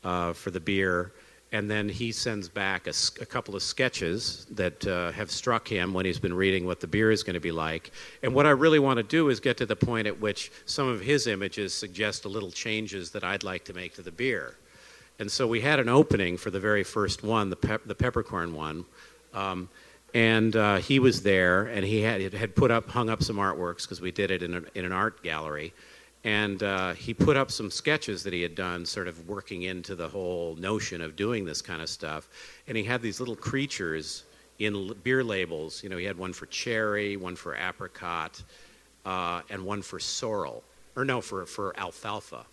[0.04, 1.12] uh, for the beer
[1.52, 5.94] and then he sends back a, a couple of sketches that uh, have struck him
[5.94, 7.92] when he's been reading what the beer is going to be like.
[8.24, 10.88] And what I really want to do is get to the point at which some
[10.88, 14.56] of his images suggest a little changes that I'd like to make to the beer.
[15.20, 18.56] And so we had an opening for the very first one, the, pep- the peppercorn
[18.56, 18.86] one.
[19.34, 19.68] Um,
[20.14, 23.84] and uh, he was there, and he had, had put up, hung up some artworks
[23.84, 25.74] because we did it in, a, in an art gallery
[26.24, 29.96] and uh, he put up some sketches that he had done, sort of working into
[29.96, 32.30] the whole notion of doing this kind of stuff.
[32.68, 34.24] And he had these little creatures
[34.60, 35.82] in beer labels.
[35.84, 38.44] You know, he had one for cherry, one for apricot,
[39.06, 40.64] uh, and one for sorrel,
[40.96, 42.46] or no, for for alfalfa.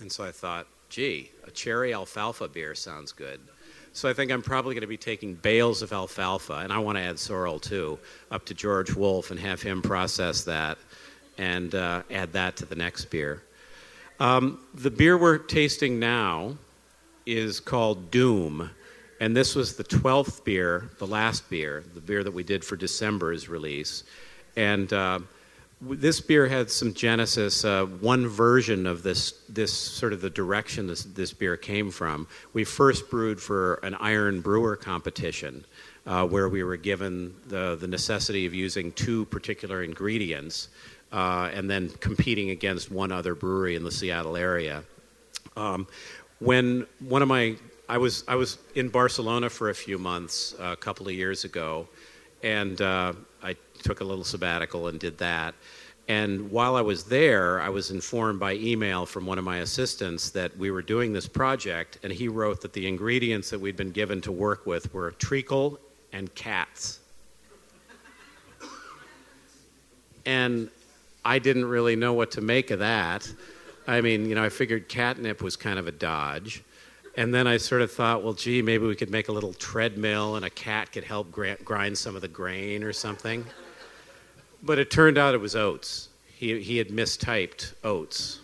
[0.00, 3.40] And so I thought, gee, a cherry alfalfa beer sounds good.
[3.92, 6.96] So I think I'm probably going to be taking bales of alfalfa, and I want
[6.96, 7.98] to add sorrel too,
[8.30, 10.78] up to George Wolf and have him process that
[11.38, 13.42] and uh, add that to the next beer.
[14.18, 16.56] Um, the beer we're tasting now
[17.26, 18.70] is called Doom.
[19.20, 22.76] And this was the 12th beer, the last beer, the beer that we did for
[22.76, 24.04] December's release.
[24.56, 25.20] And uh,
[25.80, 27.64] this beer had some genesis.
[27.64, 32.26] Uh, one version of this, this sort of the direction this, this beer came from.
[32.52, 35.64] We first brewed for an iron brewer competition
[36.06, 40.68] uh, where we were given the, the necessity of using two particular ingredients
[41.12, 44.82] uh, and then competing against one other brewery in the Seattle area.
[45.56, 45.86] Um,
[46.38, 47.56] when one of my
[47.88, 51.44] I was I was in Barcelona for a few months uh, a couple of years
[51.44, 51.88] ago,
[52.42, 55.54] and uh, I took a little sabbatical and did that.
[56.06, 60.30] And while I was there, I was informed by email from one of my assistants
[60.30, 63.92] that we were doing this project, and he wrote that the ingredients that we'd been
[63.92, 65.78] given to work with were treacle
[66.12, 67.00] and cats.
[70.26, 70.68] And
[71.24, 73.30] I didn't really know what to make of that.
[73.86, 76.62] I mean, you know, I figured catnip was kind of a dodge.
[77.16, 80.36] And then I sort of thought, well, gee, maybe we could make a little treadmill
[80.36, 83.44] and a cat could help grind some of the grain or something.
[84.62, 86.08] But it turned out it was oats.
[86.26, 88.40] He, he had mistyped oats.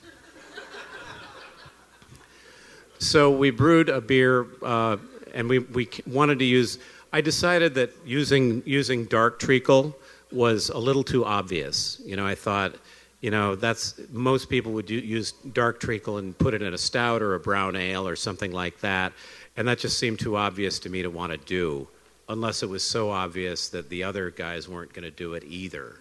[2.98, 4.96] so we brewed a beer, uh,
[5.32, 6.78] and we, we wanted to use.
[7.12, 9.96] I decided that using, using dark treacle
[10.32, 12.00] was a little too obvious.
[12.04, 12.74] You know, I thought,
[13.20, 16.78] you know, that's most people would do, use dark treacle and put it in a
[16.78, 19.12] stout or a brown ale or something like that,
[19.56, 21.88] and that just seemed too obvious to me to want to do,
[22.28, 25.96] unless it was so obvious that the other guys weren't going to do it either.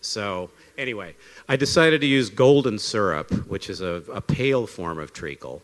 [0.00, 1.16] So, anyway,
[1.48, 5.62] I decided to use golden syrup, which is a, a pale form of treacle.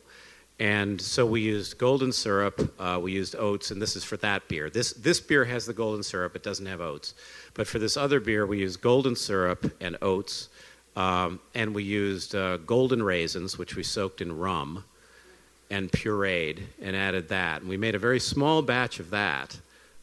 [0.63, 4.47] And so we used golden syrup, uh, we used oats, and this is for that
[4.47, 4.71] beer.
[4.71, 7.15] This, this beer has the golden syrup, it doesn't have oats.
[7.55, 10.51] But for this other beer, we used golden syrup and oats,
[10.95, 14.85] um, and we used uh, golden raisins, which we soaked in rum
[15.69, 17.63] and pureed and added that.
[17.63, 19.59] And we made a very small batch of that.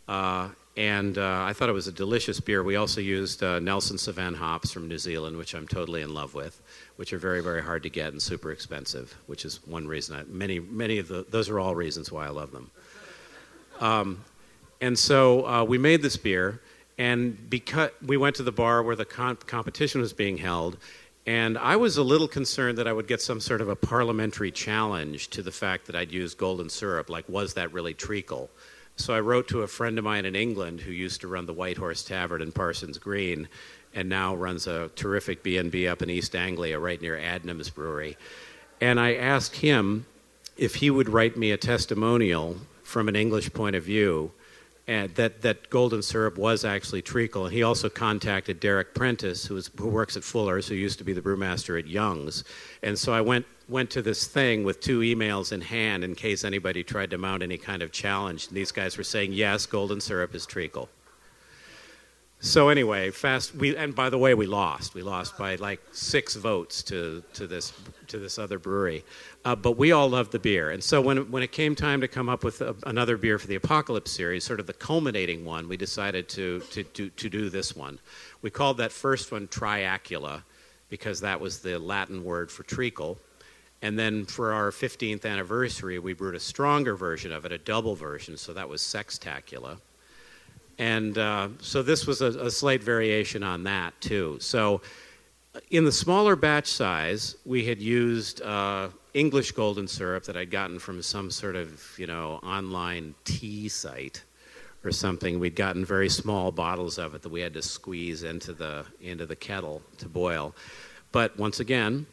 [0.10, 2.64] Uh, and uh, I thought it was a delicious beer.
[2.64, 6.34] We also used uh, Nelson Sauvin hops from New Zealand, which I'm totally in love
[6.34, 6.62] with,
[6.96, 10.16] which are very, very hard to get and super expensive, which is one reason.
[10.16, 12.72] I, many, many of the, those are all reasons why I love them.
[13.82, 14.24] Um,
[14.80, 16.62] and so uh, we made this beer,
[16.98, 20.78] and because we went to the bar where the comp- competition was being held,
[21.26, 24.52] and I was a little concerned that I would get some sort of a parliamentary
[24.52, 27.10] challenge to the fact that I'd used golden syrup.
[27.10, 28.50] Like, was that really treacle?
[29.00, 31.54] So I wrote to a friend of mine in England who used to run the
[31.54, 33.48] White Horse Tavern in Parsons Green
[33.96, 38.18] and now runs a terrific B&B up in East Anglia right near Adnams Brewery.
[38.82, 40.06] And I asked him
[40.58, 44.34] if he would write me a testimonial from an English point of view
[44.86, 47.46] and that, that golden syrup was actually treacle.
[47.46, 51.22] And he also contacted Derek Prentice, who works at Fuller's, who used to be the
[51.22, 52.44] brewmaster at Young's.
[52.84, 56.44] And so I went, went to this thing with two emails in hand in case
[56.44, 58.48] anybody tried to mount any kind of challenge.
[58.48, 60.90] And these guys were saying, yes, golden syrup is treacle.
[62.42, 63.54] So anyway, fast.
[63.54, 64.94] We and by the way, we lost.
[64.94, 67.74] We lost by like six votes to to this
[68.08, 69.04] to this other brewery.
[69.44, 72.08] Uh, but we all loved the beer, and so when when it came time to
[72.08, 75.68] come up with a, another beer for the Apocalypse series, sort of the culminating one,
[75.68, 78.00] we decided to to to, to do this one.
[78.42, 80.44] We called that first one Triacula,
[80.90, 83.18] because that was the Latin word for treacle.
[83.82, 87.96] And then for our 15th anniversary, we brewed a stronger version of it, a double
[87.96, 88.36] version.
[88.36, 89.80] So that was Sextacula.
[90.78, 94.38] And uh, so this was a, a, slight variation on that, too.
[94.40, 94.82] So
[95.72, 100.80] in the smaller batch size, we had used uh, English golden syrup that I'd gotten
[100.80, 104.24] from some sort of, you know, online tea site
[104.86, 105.40] or something.
[105.40, 109.26] We'd gotten very small bottles of it that we had to squeeze into the, into
[109.26, 110.56] the kettle to boil.
[111.12, 112.06] But once again,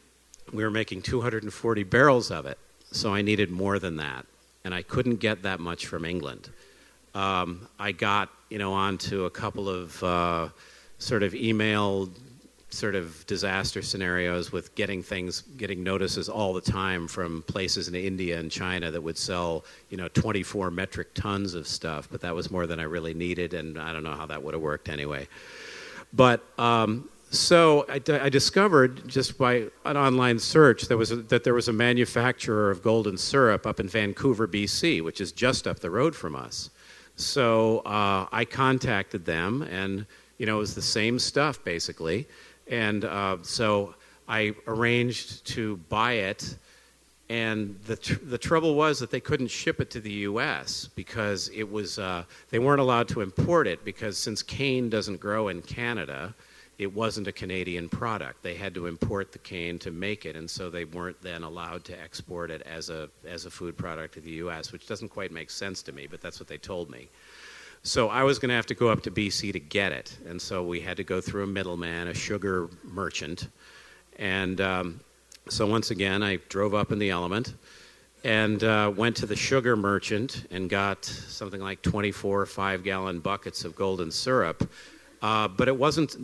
[0.53, 2.57] we were making 240 barrels of it,
[2.91, 4.25] so I needed more than that.
[4.63, 6.49] And I couldn't get that much from England.
[7.15, 10.49] Um, I got you know, onto a couple of uh,
[10.99, 12.09] sort of email
[12.69, 17.95] sort of disaster scenarios with getting things, getting notices all the time from places in
[17.95, 22.35] India and China that would sell, you know, 24 metric tons of stuff, but that
[22.35, 24.89] was more than I really needed, and I don't know how that would have worked
[24.89, 25.27] anyway.
[26.13, 31.43] But um, so I, I, discovered just by an online search there was a, that
[31.43, 35.79] there was a manufacturer of golden syrup up in Vancouver, BC, which is just up
[35.79, 36.69] the road from us.
[37.17, 40.05] So uh, I contacted them, and
[40.37, 42.27] you know it was the same stuff basically,
[42.67, 43.95] and uh, so
[44.27, 46.55] I arranged to buy it.
[47.29, 50.89] And the tr- the trouble was that they couldn't ship it to the U.S.
[50.95, 55.49] because it was uh, they weren't allowed to import it because since cane doesn't grow
[55.49, 56.33] in Canada,
[56.77, 58.43] it wasn't a Canadian product.
[58.43, 61.83] They had to import the cane to make it, and so they weren't then allowed
[61.85, 65.31] to export it as a, as a food product to the U.S., which doesn't quite
[65.31, 67.09] make sense to me, but that's what they told me.
[67.81, 70.39] So I was going to have to go up to BC to get it, and
[70.39, 73.47] so we had to go through a middleman, a sugar merchant,
[74.19, 74.99] and um,
[75.49, 77.53] so once again I drove up in the element
[78.23, 83.63] and uh, went to the sugar merchant and got something like 24 five gallon buckets
[83.63, 84.67] of golden syrup
[85.21, 86.15] uh, but it wasn't.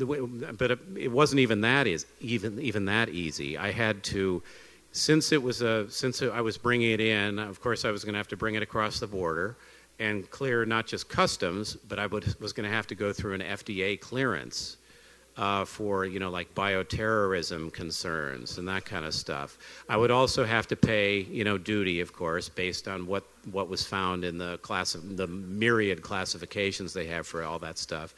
[0.58, 3.58] But it, wasn't even that is even even that easy.
[3.58, 4.44] I had to,
[4.92, 7.40] since it was a since I was bringing it in.
[7.40, 9.58] Of course, I was going to have to bring it across the border
[10.00, 13.34] and clear not just customs, but I would, was going to have to go through
[13.36, 14.78] an FDA clearance
[15.38, 19.58] uh, for you know like bioterrorism concerns and that kind of stuff.
[19.90, 23.70] I would also have to pay you know duty, of course, based on what what
[23.70, 28.14] was found in the class the myriad classifications they have for all that stuff.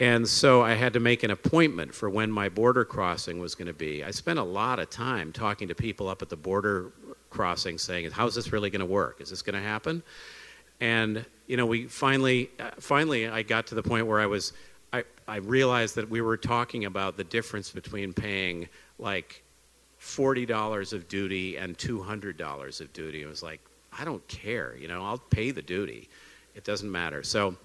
[0.00, 3.66] And so I had to make an appointment for when my border crossing was going
[3.66, 4.02] to be.
[4.02, 6.92] I spent a lot of time talking to people up at the border
[7.28, 9.20] crossing saying, "How's this really going to work?
[9.20, 10.02] Is this going to happen?"
[10.80, 14.54] And you know, we finally uh, finally I got to the point where I was
[14.92, 19.42] I, I realized that we were talking about the difference between paying like
[20.00, 23.22] $40 of duty and $200 of duty.
[23.22, 23.60] It was like,
[23.96, 26.08] I don't care, you know, I'll pay the duty.
[26.54, 27.22] It doesn't matter.
[27.22, 27.56] So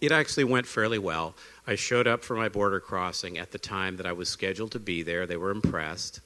[0.00, 1.34] it actually went fairly well.
[1.66, 4.80] I showed up for my border crossing at the time that I was scheduled to
[4.80, 5.26] be there.
[5.26, 6.20] They were impressed.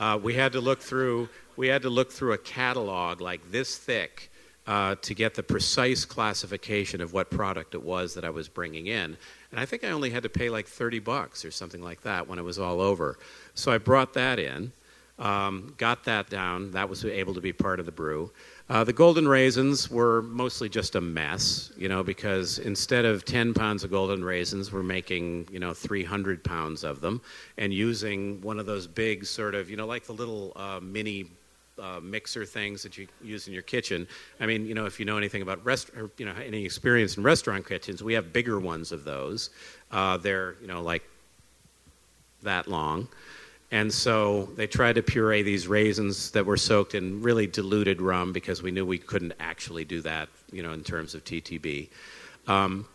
[0.00, 3.76] Uh, we had to look through we had to look through a catalog like this
[3.76, 4.30] thick
[4.68, 8.86] uh, to get the precise classification of what product it was that I was bringing
[8.86, 9.16] in.
[9.50, 12.28] And I think I only had to pay like 30 bucks or something like that
[12.28, 13.18] when it was all over.
[13.54, 14.72] So I brought that in,
[15.18, 16.70] um, got that down.
[16.72, 18.30] That was able to be part of the brew.
[18.68, 23.54] Uh, the golden raisins were mostly just a mess, you know, because instead of 10
[23.54, 27.20] pounds of golden raisins, we're making, you know, 300 pounds of them
[27.56, 31.30] and using one of those big sort of, you know, like the little uh, mini
[31.78, 34.06] uh, mixer things that you use in your kitchen.
[34.40, 37.22] I mean, you know, if you know anything about rest, you know, any experience in
[37.22, 39.50] restaurant kitchens, we have bigger ones of those.
[39.90, 41.02] Uh, they're, you know, like
[42.42, 43.08] that long.
[43.70, 48.32] And so they tried to puree these raisins that were soaked in really diluted rum
[48.32, 51.90] because we knew we couldn't actually do that, you know, in terms of TTB.
[52.46, 52.86] Um,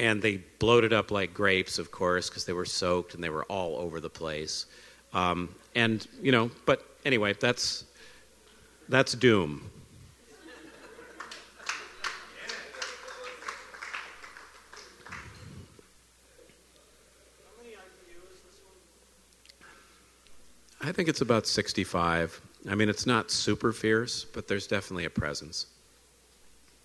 [0.00, 3.44] and they bloated up like grapes, of course, because they were soaked and they were
[3.44, 4.66] all over the place.
[5.12, 7.84] Um, and you know, but anyway, that's
[8.88, 9.70] that's doom.
[20.80, 22.40] I think it's about 65.
[22.68, 25.66] I mean, it's not super fierce, but there's definitely a presence.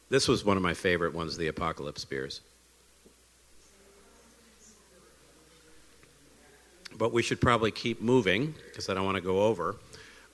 [0.10, 2.42] This was one of my favorite ones, the Apocalypse beers.
[6.98, 9.76] But we should probably keep moving because I don't want to go over.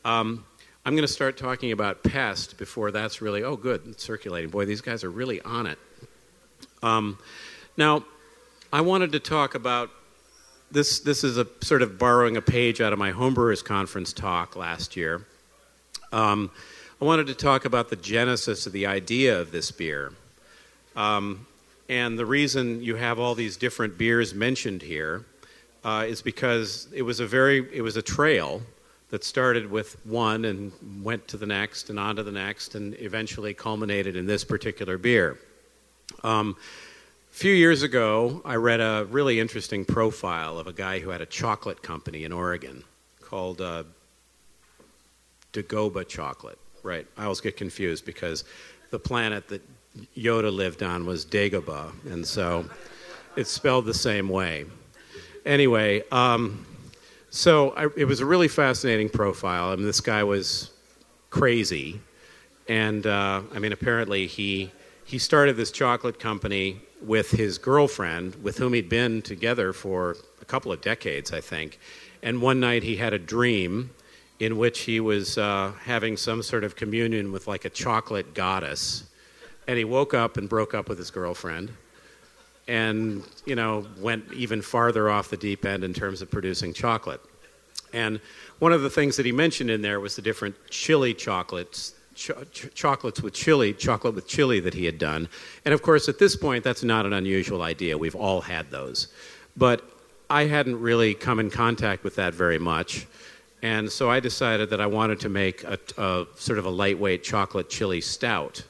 [0.04, 0.46] Um,
[0.86, 4.50] I'm going to start talking about pest before that's really, oh, good, it's circulating.
[4.50, 5.78] Boy, these guys are really on it.
[6.82, 7.18] Um,
[7.78, 8.06] now,
[8.72, 9.90] I wanted to talk about
[10.72, 14.56] this this is a sort of borrowing a page out of my homebrewers conference talk
[14.56, 15.26] last year.
[16.12, 16.52] Um,
[17.02, 20.12] I wanted to talk about the genesis of the idea of this beer.
[20.96, 21.46] Um,
[21.88, 25.26] and the reason you have all these different beers mentioned here
[25.84, 28.62] uh, is because it was a very it was a trail
[29.10, 30.72] that started with one and
[31.04, 34.98] went to the next and on to the next and eventually culminated in this particular
[35.00, 35.40] beer.
[36.24, 36.58] Um,
[37.32, 41.22] a few years ago, I read a really interesting profile of a guy who had
[41.22, 42.84] a chocolate company in Oregon
[43.22, 43.84] called uh,
[45.54, 46.60] Dagoba Chocolate.
[46.82, 48.46] Right, I always get confused because
[48.90, 49.62] the planet that
[50.18, 52.66] Yoda lived on was Dagobah, and so
[53.36, 54.66] it's spelled the same way.
[55.46, 56.66] Anyway, um,
[57.30, 59.72] so I, it was a really fascinating profile.
[59.72, 60.72] I mean, this guy was
[61.30, 62.00] crazy,
[62.70, 64.72] and uh, I mean, apparently he
[65.10, 70.46] he started this chocolate company with his girlfriend, with whom he'd been together for a
[70.46, 71.80] couple of decades, I think.
[72.22, 73.90] And one night he had a dream
[74.40, 79.04] in which he was uh, having some sort of communion with like a chocolate goddess.
[79.68, 81.72] And he woke up and broke up with his girlfriend
[82.68, 87.22] and, you know, went even farther off the deep end in terms of producing chocolate.
[87.94, 88.22] And
[88.60, 92.32] one of the things that he mentioned in there was the different chili chocolates ch-
[92.52, 95.30] ch- chocolates with chili, chocolate with chili that he had done.
[95.66, 97.98] And of course, at this point, that's not an unusual idea.
[97.98, 99.08] We've all had those.
[99.56, 99.82] But
[100.30, 103.08] I hadn't really come in contact with that very much.
[103.62, 107.24] And so I decided that I wanted to make a, a sort of a lightweight
[107.24, 108.64] chocolate chili stout.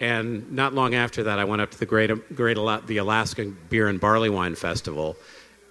[0.00, 3.88] And not long after that, I went up to the Great, Great the Alaskan Beer
[3.88, 5.16] and Barley Wine Festival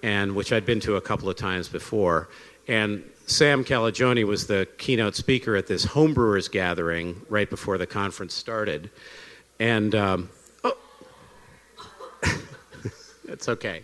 [0.03, 2.29] and which I'd been to a couple of times before.
[2.67, 8.33] And Sam Calagione was the keynote speaker at this homebrewers gathering right before the conference
[8.33, 8.89] started.
[9.59, 10.29] And um,
[10.63, 10.77] oh,
[13.27, 13.83] it's okay.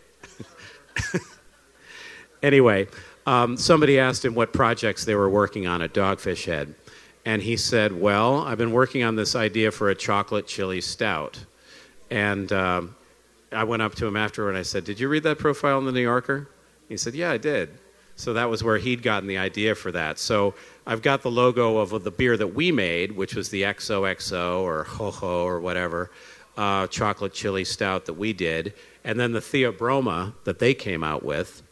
[2.43, 2.87] anyway,
[3.27, 6.73] um, somebody asked him what projects they were working on at Dogfish Head.
[7.25, 11.43] And he said, Well, I've been working on this idea for a chocolate chili stout.
[12.09, 12.95] And um,
[13.51, 15.85] I went up to him afterward and I said, Did you read that profile in
[15.85, 16.49] the New Yorker?
[16.87, 17.77] He said, Yeah, I did.
[18.15, 20.19] So that was where he'd gotten the idea for that.
[20.19, 20.53] So
[20.85, 24.83] I've got the logo of the beer that we made, which was the XOXO or
[24.83, 26.11] Ho or whatever,
[26.57, 31.23] uh, chocolate chili stout that we did, and then the Theobroma that they came out
[31.23, 31.63] with.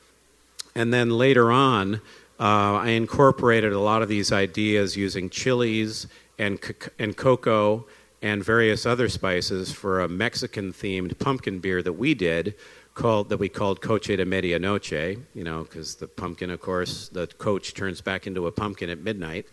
[0.73, 1.95] And then later on,
[2.39, 6.07] uh, I incorporated a lot of these ideas using chilies
[6.39, 6.59] and,
[6.97, 7.85] and cocoa
[8.23, 12.55] and various other spices for a Mexican themed pumpkin beer that we did
[13.01, 17.25] called that we called Coche de Medianoche, you know, because the pumpkin, of course, the
[17.25, 19.47] coach turns back into a pumpkin at midnight.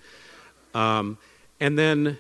[0.75, 1.17] Um,
[1.59, 2.19] and then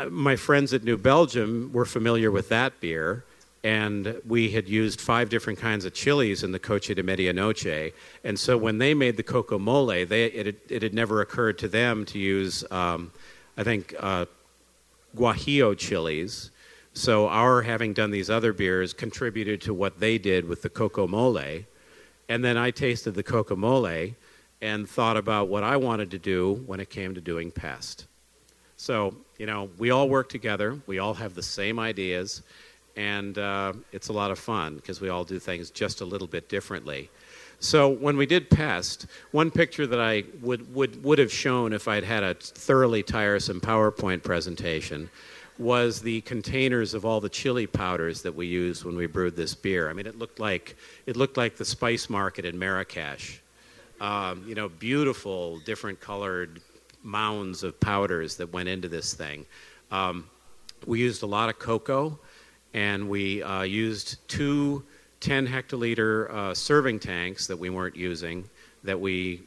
[0.00, 3.24] uh, my friends at New Belgium were familiar with that beer,
[3.62, 7.92] and we had used five different kinds of chilies in the Coche de Medianoche.
[8.24, 11.68] And so when they made the Cocoa Mole, they, it, it had never occurred to
[11.68, 13.12] them to use, um,
[13.56, 14.26] I think, uh,
[15.16, 16.50] guajillo chilies
[16.94, 21.08] so our having done these other beers contributed to what they did with the Cocoa
[21.08, 21.64] Mole.
[22.28, 24.14] And then I tasted the Cocoa Mole
[24.62, 28.06] and thought about what I wanted to do when it came to doing pest.
[28.76, 32.42] So, you know, we all work together, we all have the same ideas,
[32.96, 36.28] and uh, it's a lot of fun because we all do things just a little
[36.28, 37.10] bit differently.
[37.58, 41.88] So when we did pest, one picture that I would, would, would have shown if
[41.88, 45.10] I'd had a thoroughly tiresome PowerPoint presentation
[45.58, 49.54] was the containers of all the chili powders that we used when we brewed this
[49.54, 49.88] beer.
[49.88, 50.76] I mean, it looked like
[51.06, 53.40] it looked like the spice market in Marrakesh.
[54.00, 56.60] Um, you know, beautiful, different colored
[57.02, 59.46] mounds of powders that went into this thing.
[59.90, 60.28] Um,
[60.86, 62.18] we used a lot of cocoa,
[62.72, 64.84] and we uh, used two
[65.20, 68.44] 10 hectoliter uh, serving tanks that we weren't using
[68.82, 69.42] that we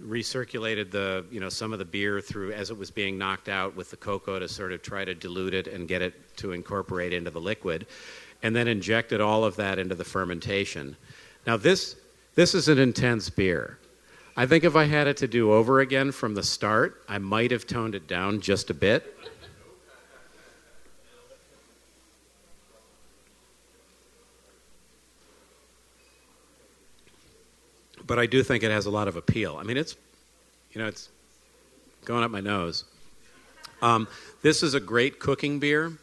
[0.00, 3.76] recirculated the you know some of the beer through as it was being knocked out
[3.76, 7.12] with the cocoa to sort of try to dilute it and get it to incorporate
[7.12, 7.86] into the liquid
[8.42, 10.96] and then injected all of that into the fermentation.
[11.46, 11.96] Now this
[12.34, 13.78] this is an intense beer.
[14.36, 17.52] I think if i had it to do over again from the start i might
[17.52, 19.16] have toned it down just a bit
[28.14, 29.56] but I do think it has a lot of appeal.
[29.56, 29.96] I mean, it's,
[30.70, 31.08] you know, it's
[32.04, 32.84] going up my nose.
[33.82, 34.06] Um,
[34.40, 35.98] this is a great cooking beer.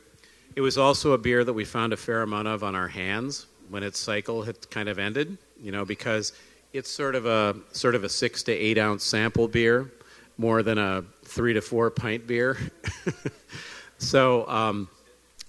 [0.57, 3.45] It was also a beer that we found a fair amount of on our hands
[3.69, 6.33] when its cycle had kind of ended, you know, because
[6.73, 9.89] it's sort of a sort of a six to eight ounce sample beer,
[10.37, 12.57] more than a three to four pint beer.
[13.99, 14.89] so um,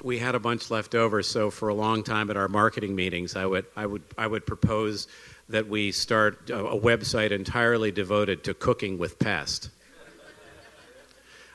[0.00, 1.24] we had a bunch left over.
[1.24, 4.46] So for a long time at our marketing meetings, I would I would I would
[4.46, 5.08] propose
[5.52, 9.70] that we start a, a website entirely devoted to cooking with pest.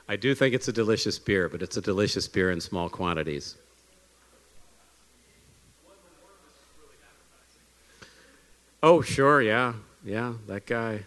[0.10, 3.56] I do think it's a delicious beer, but it's a delicious beer in small quantities.
[8.82, 9.74] Oh, sure, yeah.
[10.06, 11.06] Yeah, that guy.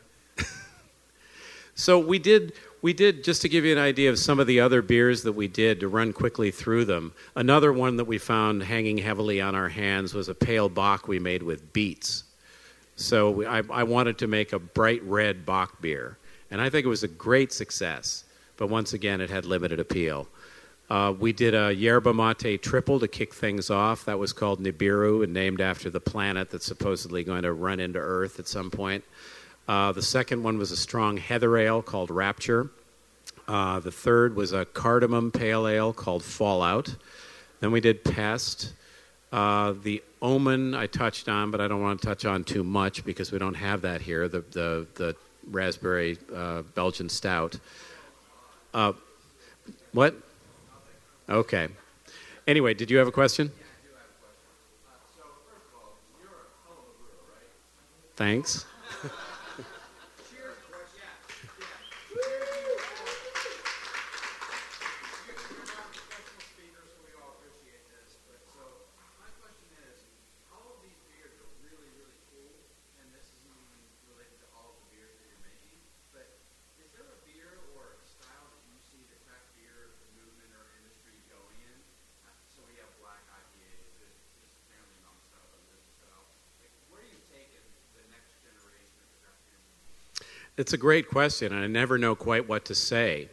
[1.75, 4.61] so we did we did just to give you an idea of some of the
[4.61, 7.13] other beers that we did to run quickly through them.
[7.37, 11.19] Another one that we found hanging heavily on our hands was a pale bock we
[11.19, 12.25] made with beets.
[13.01, 16.19] So we, I, I wanted to make a bright red Bock beer,
[16.51, 18.25] and I think it was a great success.
[18.57, 20.29] But once again, it had limited appeal.
[20.91, 24.05] Uh, we did a yerba mate triple to kick things off.
[24.05, 27.99] That was called Nibiru and named after the planet that's supposedly going to run into
[27.99, 29.05] Earth at some point.
[29.67, 32.71] Uh, the second one was a strong heather ale called Rapture.
[33.49, 36.97] Uh, the third was a cardamom pale ale called Fallout.
[37.61, 38.73] Then we did Pest.
[39.33, 43.05] Uh, the Omen I touched on, but I don't want to touch on too much
[43.05, 44.29] because we don't have that here.
[44.29, 45.17] The the, the
[45.49, 47.59] raspberry uh, Belgian stout.
[48.75, 48.93] Uh,
[49.93, 50.15] what?
[51.29, 51.69] Okay.
[52.47, 53.51] Anyway, did you have a question?
[58.17, 58.67] Thanks.
[90.61, 93.31] It's a great question, and I never know quite what to say.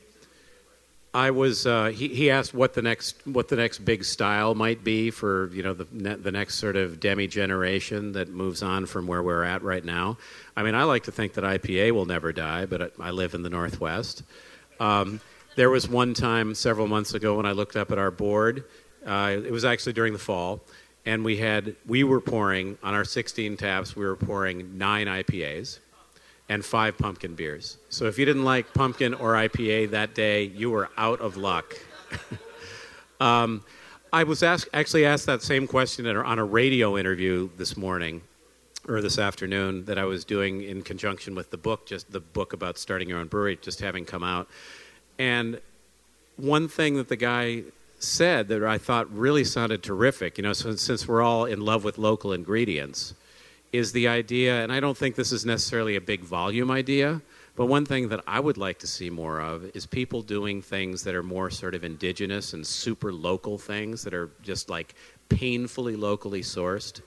[1.13, 1.67] I was.
[1.67, 5.49] Uh, he, he asked what the next what the next big style might be for
[5.53, 9.43] you know the the next sort of demi generation that moves on from where we're
[9.43, 10.17] at right now.
[10.55, 13.43] I mean, I like to think that IPA will never die, but I live in
[13.43, 14.23] the Northwest.
[14.79, 15.19] Um,
[15.57, 18.63] there was one time several months ago when I looked up at our board.
[19.05, 20.61] Uh, it was actually during the fall,
[21.05, 23.97] and we had we were pouring on our 16 taps.
[23.97, 25.79] We were pouring nine IPAs
[26.49, 27.77] and five pumpkin beers.
[27.89, 31.77] So if you didn't like pumpkin or IPA that day, you were out of luck.
[33.19, 33.63] um,
[34.13, 38.21] I was actually asked that same question on a radio interview this morning
[38.87, 42.53] or this afternoon that I was doing in conjunction with the book, just the book
[42.53, 44.47] about starting your own brewery, just having come out.
[45.19, 45.59] And
[46.37, 47.63] one thing that the guy
[47.99, 51.83] said that I thought really sounded terrific, you know, so, since we're all in love
[51.83, 53.13] with local ingredients,
[53.77, 57.21] is the idea, and I don't think this is necessarily a big volume idea,
[57.55, 61.03] but one thing that I would like to see more of is people doing things
[61.03, 64.95] that are more sort of indigenous and super local things that are just like
[65.29, 67.01] painfully locally sourced.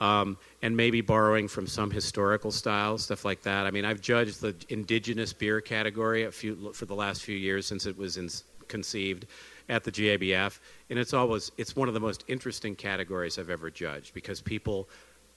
[0.00, 3.64] Um, and maybe borrowing from some historical styles, stuff like that.
[3.64, 7.86] I mean, I've judged the indigenous beer category few, for the last few years since
[7.86, 8.28] it was in,
[8.66, 9.26] conceived
[9.68, 10.58] at the GABF,
[10.90, 14.88] and it's always it's one of the most interesting categories I've ever judged because people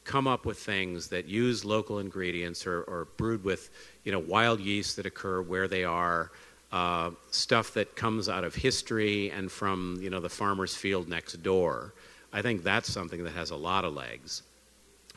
[0.08, 3.70] come up with things that use local ingredients or, or brewed with
[4.06, 6.32] you know wild yeast that occur where they are
[6.72, 11.44] uh, stuff that comes out of history and from you know the farmer's field next
[11.44, 11.94] door.
[12.34, 14.44] I think that's something that has a lot of legs.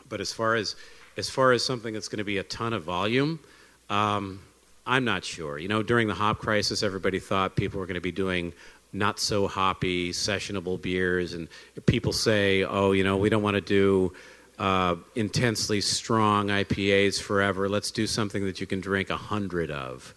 [0.08, 0.76] But as far as
[1.16, 3.38] as far as something that's going to be a ton of volume
[3.90, 4.40] um,
[4.86, 5.58] i'm not sure.
[5.58, 8.52] You know during the hop crisis everybody thought people were going to be doing
[8.92, 11.46] not so hoppy sessionable beers and
[11.86, 14.12] people say oh you know we don't want to do
[14.60, 17.68] uh, intensely strong IPAs forever.
[17.68, 20.14] Let's do something that you can drink a hundred of.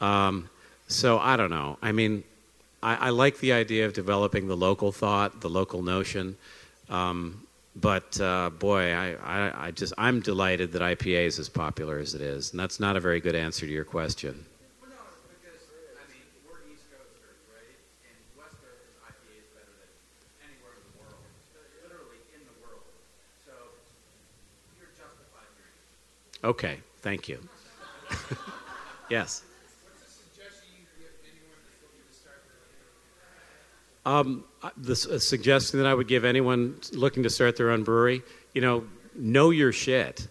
[0.00, 0.50] Um,
[0.88, 1.78] so I don't know.
[1.80, 2.22] I mean,
[2.82, 6.36] I, I, like the idea of developing the local thought, the local notion.
[6.90, 11.98] Um, but uh, boy, I, I, I just I'm delighted that IPA is as popular
[11.98, 14.45] as it is, and that's not a very good answer to your question.
[26.46, 27.40] Okay, thank you.
[29.10, 29.42] yes.
[34.04, 34.44] Um,
[34.76, 38.22] the suggestion that I would give anyone looking to start their own brewery,
[38.54, 38.84] you know,
[39.16, 40.28] know your shit.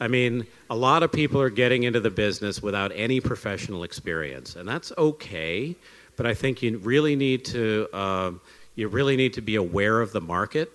[0.00, 4.56] I mean, a lot of people are getting into the business without any professional experience,
[4.56, 5.76] and that's okay.
[6.16, 8.30] But I think you really need to uh,
[8.74, 10.72] you really need to be aware of the market,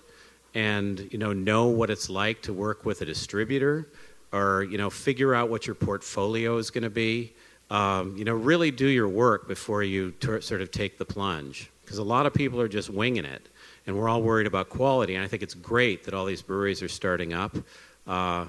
[0.53, 3.87] and you know know what it's like to work with a distributor,
[4.33, 7.33] or you know figure out what your portfolio is going to be.
[7.69, 11.71] Um, you know really do your work before you ter- sort of take the plunge
[11.85, 13.47] because a lot of people are just winging it
[13.87, 16.83] and we're all worried about quality and i think it's great that all these breweries
[16.83, 17.55] are starting up
[18.05, 18.45] uh,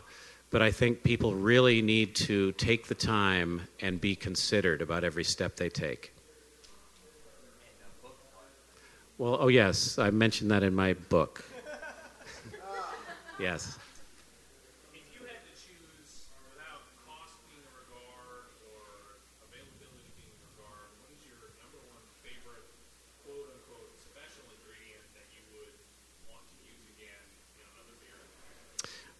[0.50, 5.24] but i think people really need to take the time and be considered about every
[5.24, 6.12] step they take.
[9.16, 11.44] Well oh yes i mentioned that in my book.
[13.38, 13.78] Yes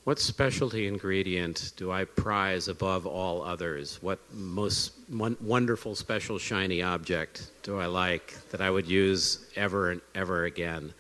[0.05, 4.03] What specialty ingredient do I prize above all others?
[4.03, 10.03] What most wonderful, special, shiny object do I like that I would use ever and
[10.15, 10.93] ever again?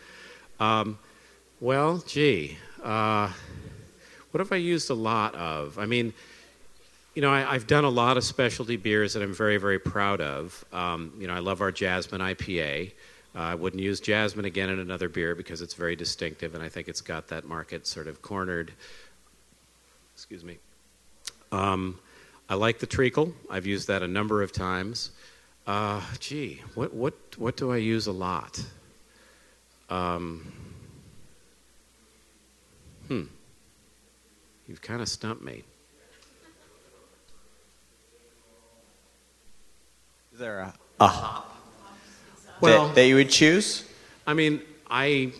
[0.58, 0.98] Um,
[1.60, 3.30] well, gee, uh,
[4.30, 5.78] what have I used a lot of?
[5.78, 6.14] I mean,
[7.14, 10.22] you know, I, have done a lot of specialty beers that I'm very, very proud
[10.22, 10.64] of.
[10.72, 12.92] Um, you know, I love our Jasmine IPA.
[13.34, 16.68] Uh, I wouldn't use Jasmine again in another beer because it's very distinctive, and I
[16.68, 18.72] think it's got that market sort of cornered.
[20.14, 20.58] Excuse me.
[21.50, 21.98] Um,
[22.48, 23.32] I like the treacle.
[23.50, 25.10] I've used that a number of times.
[25.66, 28.64] Uh, gee, what what what do I use a lot?
[29.90, 30.52] Um,
[33.08, 33.24] hmm.
[34.68, 35.64] You've kind of stumped me.
[40.32, 41.54] Is there a, a hop
[42.60, 43.88] well, that, that you would choose?
[44.26, 45.32] I mean, I,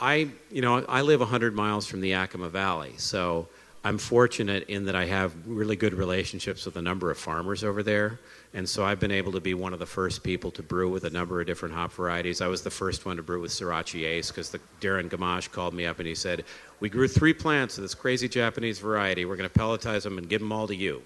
[0.00, 3.48] I, you know, I live 100 miles from the Yakima Valley, so
[3.84, 7.82] I'm fortunate in that I have really good relationships with a number of farmers over
[7.82, 8.20] there.
[8.54, 11.04] And so I've been able to be one of the first people to brew with
[11.04, 12.40] a number of different hop varieties.
[12.40, 15.86] I was the first one to brew with Sorachi Ace because Darren Gamache called me
[15.86, 16.44] up and he said,
[16.78, 19.24] We grew three plants of this crazy Japanese variety.
[19.24, 21.02] We're going to pelletize them and give them all to you.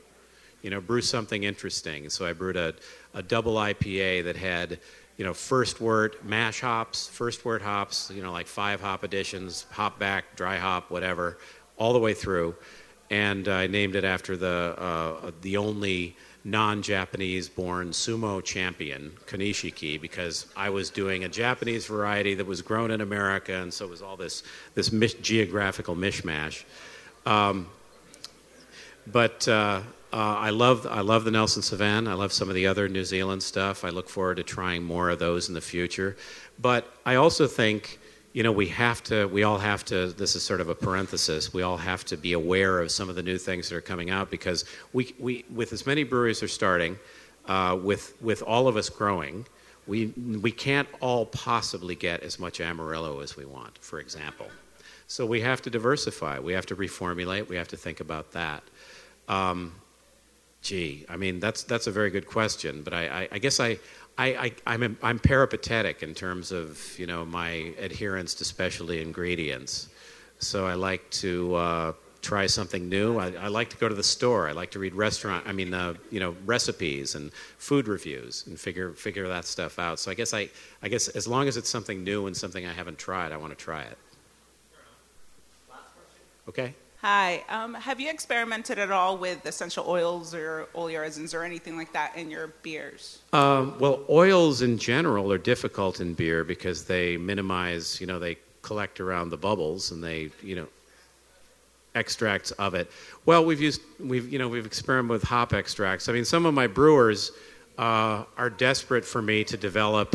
[0.63, 2.11] you know, brew something interesting.
[2.11, 2.75] So I brewed a,
[3.15, 4.81] a double IPA that had,
[5.17, 9.67] you know, first wort mash hops, first wort hops, you know, like five hop additions,
[9.71, 11.39] hop back, dry hop, whatever,
[11.77, 12.55] all the way through.
[13.11, 20.47] And I named it after the, uh, the only non-Japanese born sumo champion, Konishiki, because
[20.57, 24.03] I was doing a Japanese variety that was grown in America, and so it was
[24.03, 24.43] all this,
[24.75, 26.65] this geographical mishmash.
[27.25, 27.69] Um,
[29.09, 29.81] but uh,
[30.13, 32.09] uh, I love I love the Nelson Sauvin.
[32.09, 33.85] I love some of the other New Zealand stuff.
[33.85, 36.17] I look forward to trying more of those in the future.
[36.59, 37.99] But I also think
[38.37, 41.55] you know we have to we all have to this is sort of a parenthesis
[41.55, 44.11] we all have to be aware of some of the new things that are coming
[44.11, 46.99] out because we, we with as many breweries are starting
[47.47, 49.47] uh, with with all of us growing
[49.87, 50.09] we
[50.43, 54.49] we can't all possibly get as much amarillo as we want for example
[55.07, 58.63] so we have to diversify we have to reformulate we have to think about that
[59.29, 59.73] um,
[60.67, 63.79] gee i mean that's that's a very good question but i, I, I guess i
[64.19, 69.89] I, I, am I'm peripatetic in terms of you know my adherence to specialty ingredients.
[70.39, 71.93] So I like to uh,
[72.23, 73.19] try something new.
[73.19, 74.49] I, I, like to go to the store.
[74.49, 75.47] I like to read restaurant.
[75.47, 79.99] I mean, uh, you know, recipes and food reviews and figure figure that stuff out.
[79.99, 80.49] So I guess I
[80.83, 83.57] I guess as long as it's something new and something I haven't tried, I want
[83.57, 83.99] to try it.
[86.49, 86.75] Okay.
[87.03, 87.45] Hi.
[87.49, 92.17] Um, have you experimented at all with essential oils or oleoresins or anything like that
[92.17, 93.21] in your beers?
[93.33, 98.39] Um, well, oils in general are difficult in beer because they minimize, you know, they
[98.63, 100.67] collect around the bubbles and they, you know,
[101.95, 102.91] extracts of it.
[103.27, 106.09] Well, we've used, we've, you know, we've experimented with hop extracts.
[106.09, 107.31] I mean, some of my brewers
[107.79, 110.15] uh, are desperate for me to develop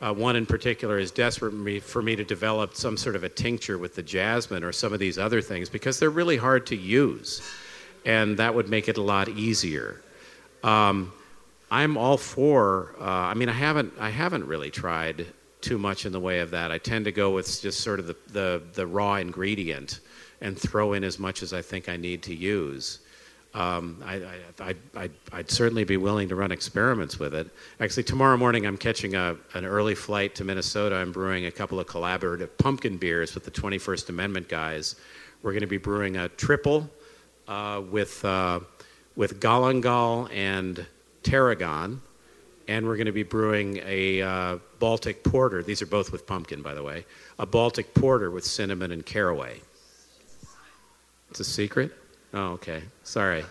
[0.00, 3.28] uh, one in particular is desperate me, for me to develop some sort of a
[3.28, 6.76] tincture with the jasmine or some of these other things because they're really hard to
[6.76, 7.42] use,
[8.06, 10.00] and that would make it a lot easier.
[10.62, 11.12] Um,
[11.70, 12.94] I'm all for.
[13.00, 15.26] Uh, I mean, I haven't I haven't really tried
[15.60, 16.70] too much in the way of that.
[16.70, 20.00] I tend to go with just sort of the the, the raw ingredient
[20.40, 23.00] and throw in as much as I think I need to use
[23.54, 27.48] um, I, would certainly be willing to run experiments with it.
[27.80, 30.96] Actually, tomorrow morning I'm catching a, an early flight to Minnesota.
[30.96, 34.96] I'm brewing a couple of collaborative pumpkin beers with the 21st Amendment guys.
[35.42, 36.90] We're going to be brewing a triple
[37.46, 38.60] uh, with, uh,
[39.16, 40.86] with Galangal and
[41.22, 42.00] Tarragon,
[42.68, 45.62] and we're going to be brewing a uh, Baltic Porter.
[45.62, 47.06] These are both with pumpkin, by the way.
[47.38, 49.60] A Baltic Porter with cinnamon and caraway.
[51.30, 51.92] It's a secret?
[52.34, 52.82] Oh, okay.
[53.04, 53.44] Sorry.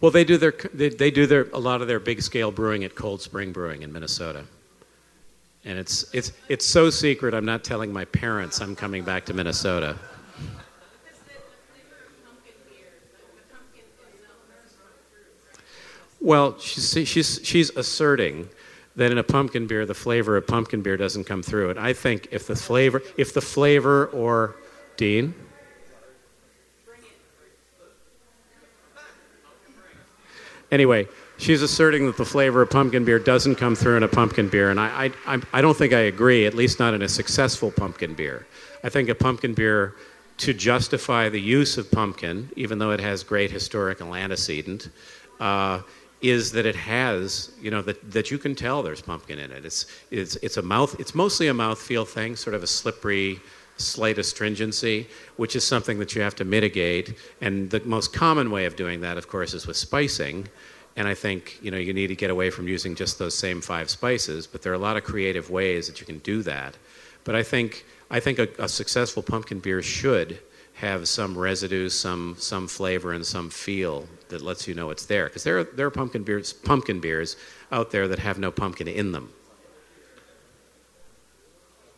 [0.00, 2.84] Well, they do their they, they do their a lot of their big scale brewing
[2.84, 4.44] at Cold Spring Brewing in Minnesota,
[5.64, 7.34] and it's it's it's so secret.
[7.34, 9.96] I'm not telling my parents I'm coming back to Minnesota.
[16.18, 18.48] Well, she's she's she's asserting
[19.00, 21.70] that in a pumpkin beer, the flavor of pumpkin beer doesn't come through.
[21.70, 24.56] And I think if the flavor, if the flavor or
[24.98, 25.32] Dean,
[30.70, 34.50] anyway, she's asserting that the flavor of pumpkin beer doesn't come through in a pumpkin
[34.50, 36.44] beer, and I, I, I don't think I agree.
[36.44, 38.46] At least not in a successful pumpkin beer.
[38.84, 39.94] I think a pumpkin beer
[40.36, 44.90] to justify the use of pumpkin, even though it has great historical antecedent.
[45.40, 45.80] Uh,
[46.20, 49.64] is that it has, you know, that, that you can tell there's pumpkin in it.
[49.64, 53.40] It's, it's, it's a mouth, it's mostly a mouthfeel thing, sort of a slippery,
[53.78, 57.14] slight astringency, which is something that you have to mitigate.
[57.40, 60.48] And the most common way of doing that, of course, is with spicing.
[60.96, 63.62] And I think, you know, you need to get away from using just those same
[63.62, 66.76] five spices, but there are a lot of creative ways that you can do that.
[67.24, 70.38] But I think, I think a, a successful pumpkin beer should
[70.80, 75.26] have some residue, some some flavor, and some feel that lets you know it's there.
[75.26, 77.36] Because there are, there are pumpkin beers pumpkin beers
[77.70, 79.30] out there that have no pumpkin in them.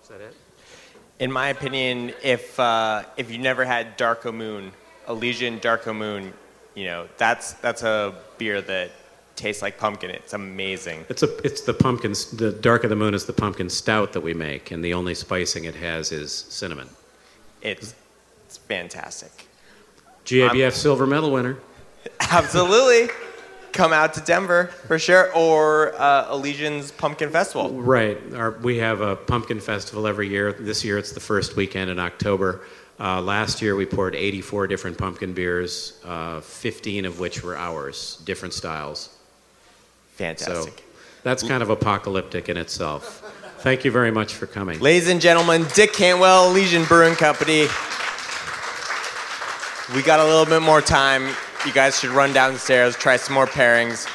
[0.02, 0.34] Is that it?
[1.20, 4.72] In my opinion, if uh, if you never had Dark Moon,
[5.08, 6.32] Elysian Dark Moon,
[6.74, 8.90] you know that's that's a beer that
[9.36, 10.10] tastes like pumpkin.
[10.10, 11.06] It's amazing.
[11.08, 12.14] It's a it's the pumpkin.
[12.32, 15.14] The Dark of the Moon is the pumpkin stout that we make, and the only
[15.14, 16.88] spicing it has is cinnamon.
[17.60, 17.94] It's
[18.52, 19.46] it's fantastic.
[20.26, 21.56] GABF I'm, silver medal winner.
[22.20, 23.08] Absolutely.
[23.72, 27.70] Come out to Denver for sure, or uh, Elysian's Pumpkin Festival.
[27.70, 28.18] Right.
[28.34, 30.52] Our, we have a pumpkin festival every year.
[30.52, 32.60] This year it's the first weekend in October.
[33.00, 38.20] Uh, last year we poured 84 different pumpkin beers, uh, 15 of which were ours,
[38.26, 39.16] different styles.
[40.16, 40.74] Fantastic.
[40.78, 40.84] So
[41.22, 43.20] that's kind of apocalyptic in itself.
[43.60, 44.78] Thank you very much for coming.
[44.80, 47.68] Ladies and gentlemen, Dick Cantwell, Elysian Brewing Company.
[49.90, 51.34] We got a little bit more time.
[51.66, 54.08] You guys should run downstairs, try some more pairings.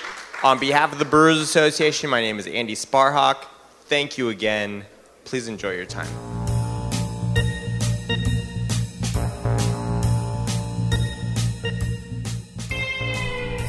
[0.44, 3.46] On behalf of the Brewers Association, my name is Andy Sparhawk.
[3.82, 4.86] Thank you again.
[5.26, 6.08] Please enjoy your time.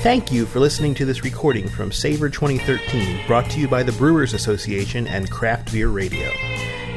[0.02, 3.92] Thank you for listening to this recording from Savor 2013, brought to you by the
[3.92, 6.30] Brewers Association and Craft Beer Radio.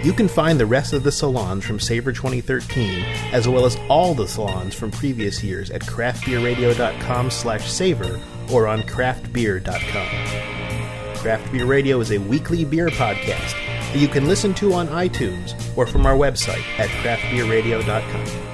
[0.04, 4.16] You can find the rest of the salons from Savor 2013, as well as all
[4.16, 8.20] the salons from previous years at craftbeerradio.com slash savor
[8.52, 11.16] or on craftbeer.com.
[11.18, 13.52] Craft Beer Radio is a weekly beer podcast
[13.92, 18.51] that you can listen to on iTunes or from our website at craftbeerradio.com.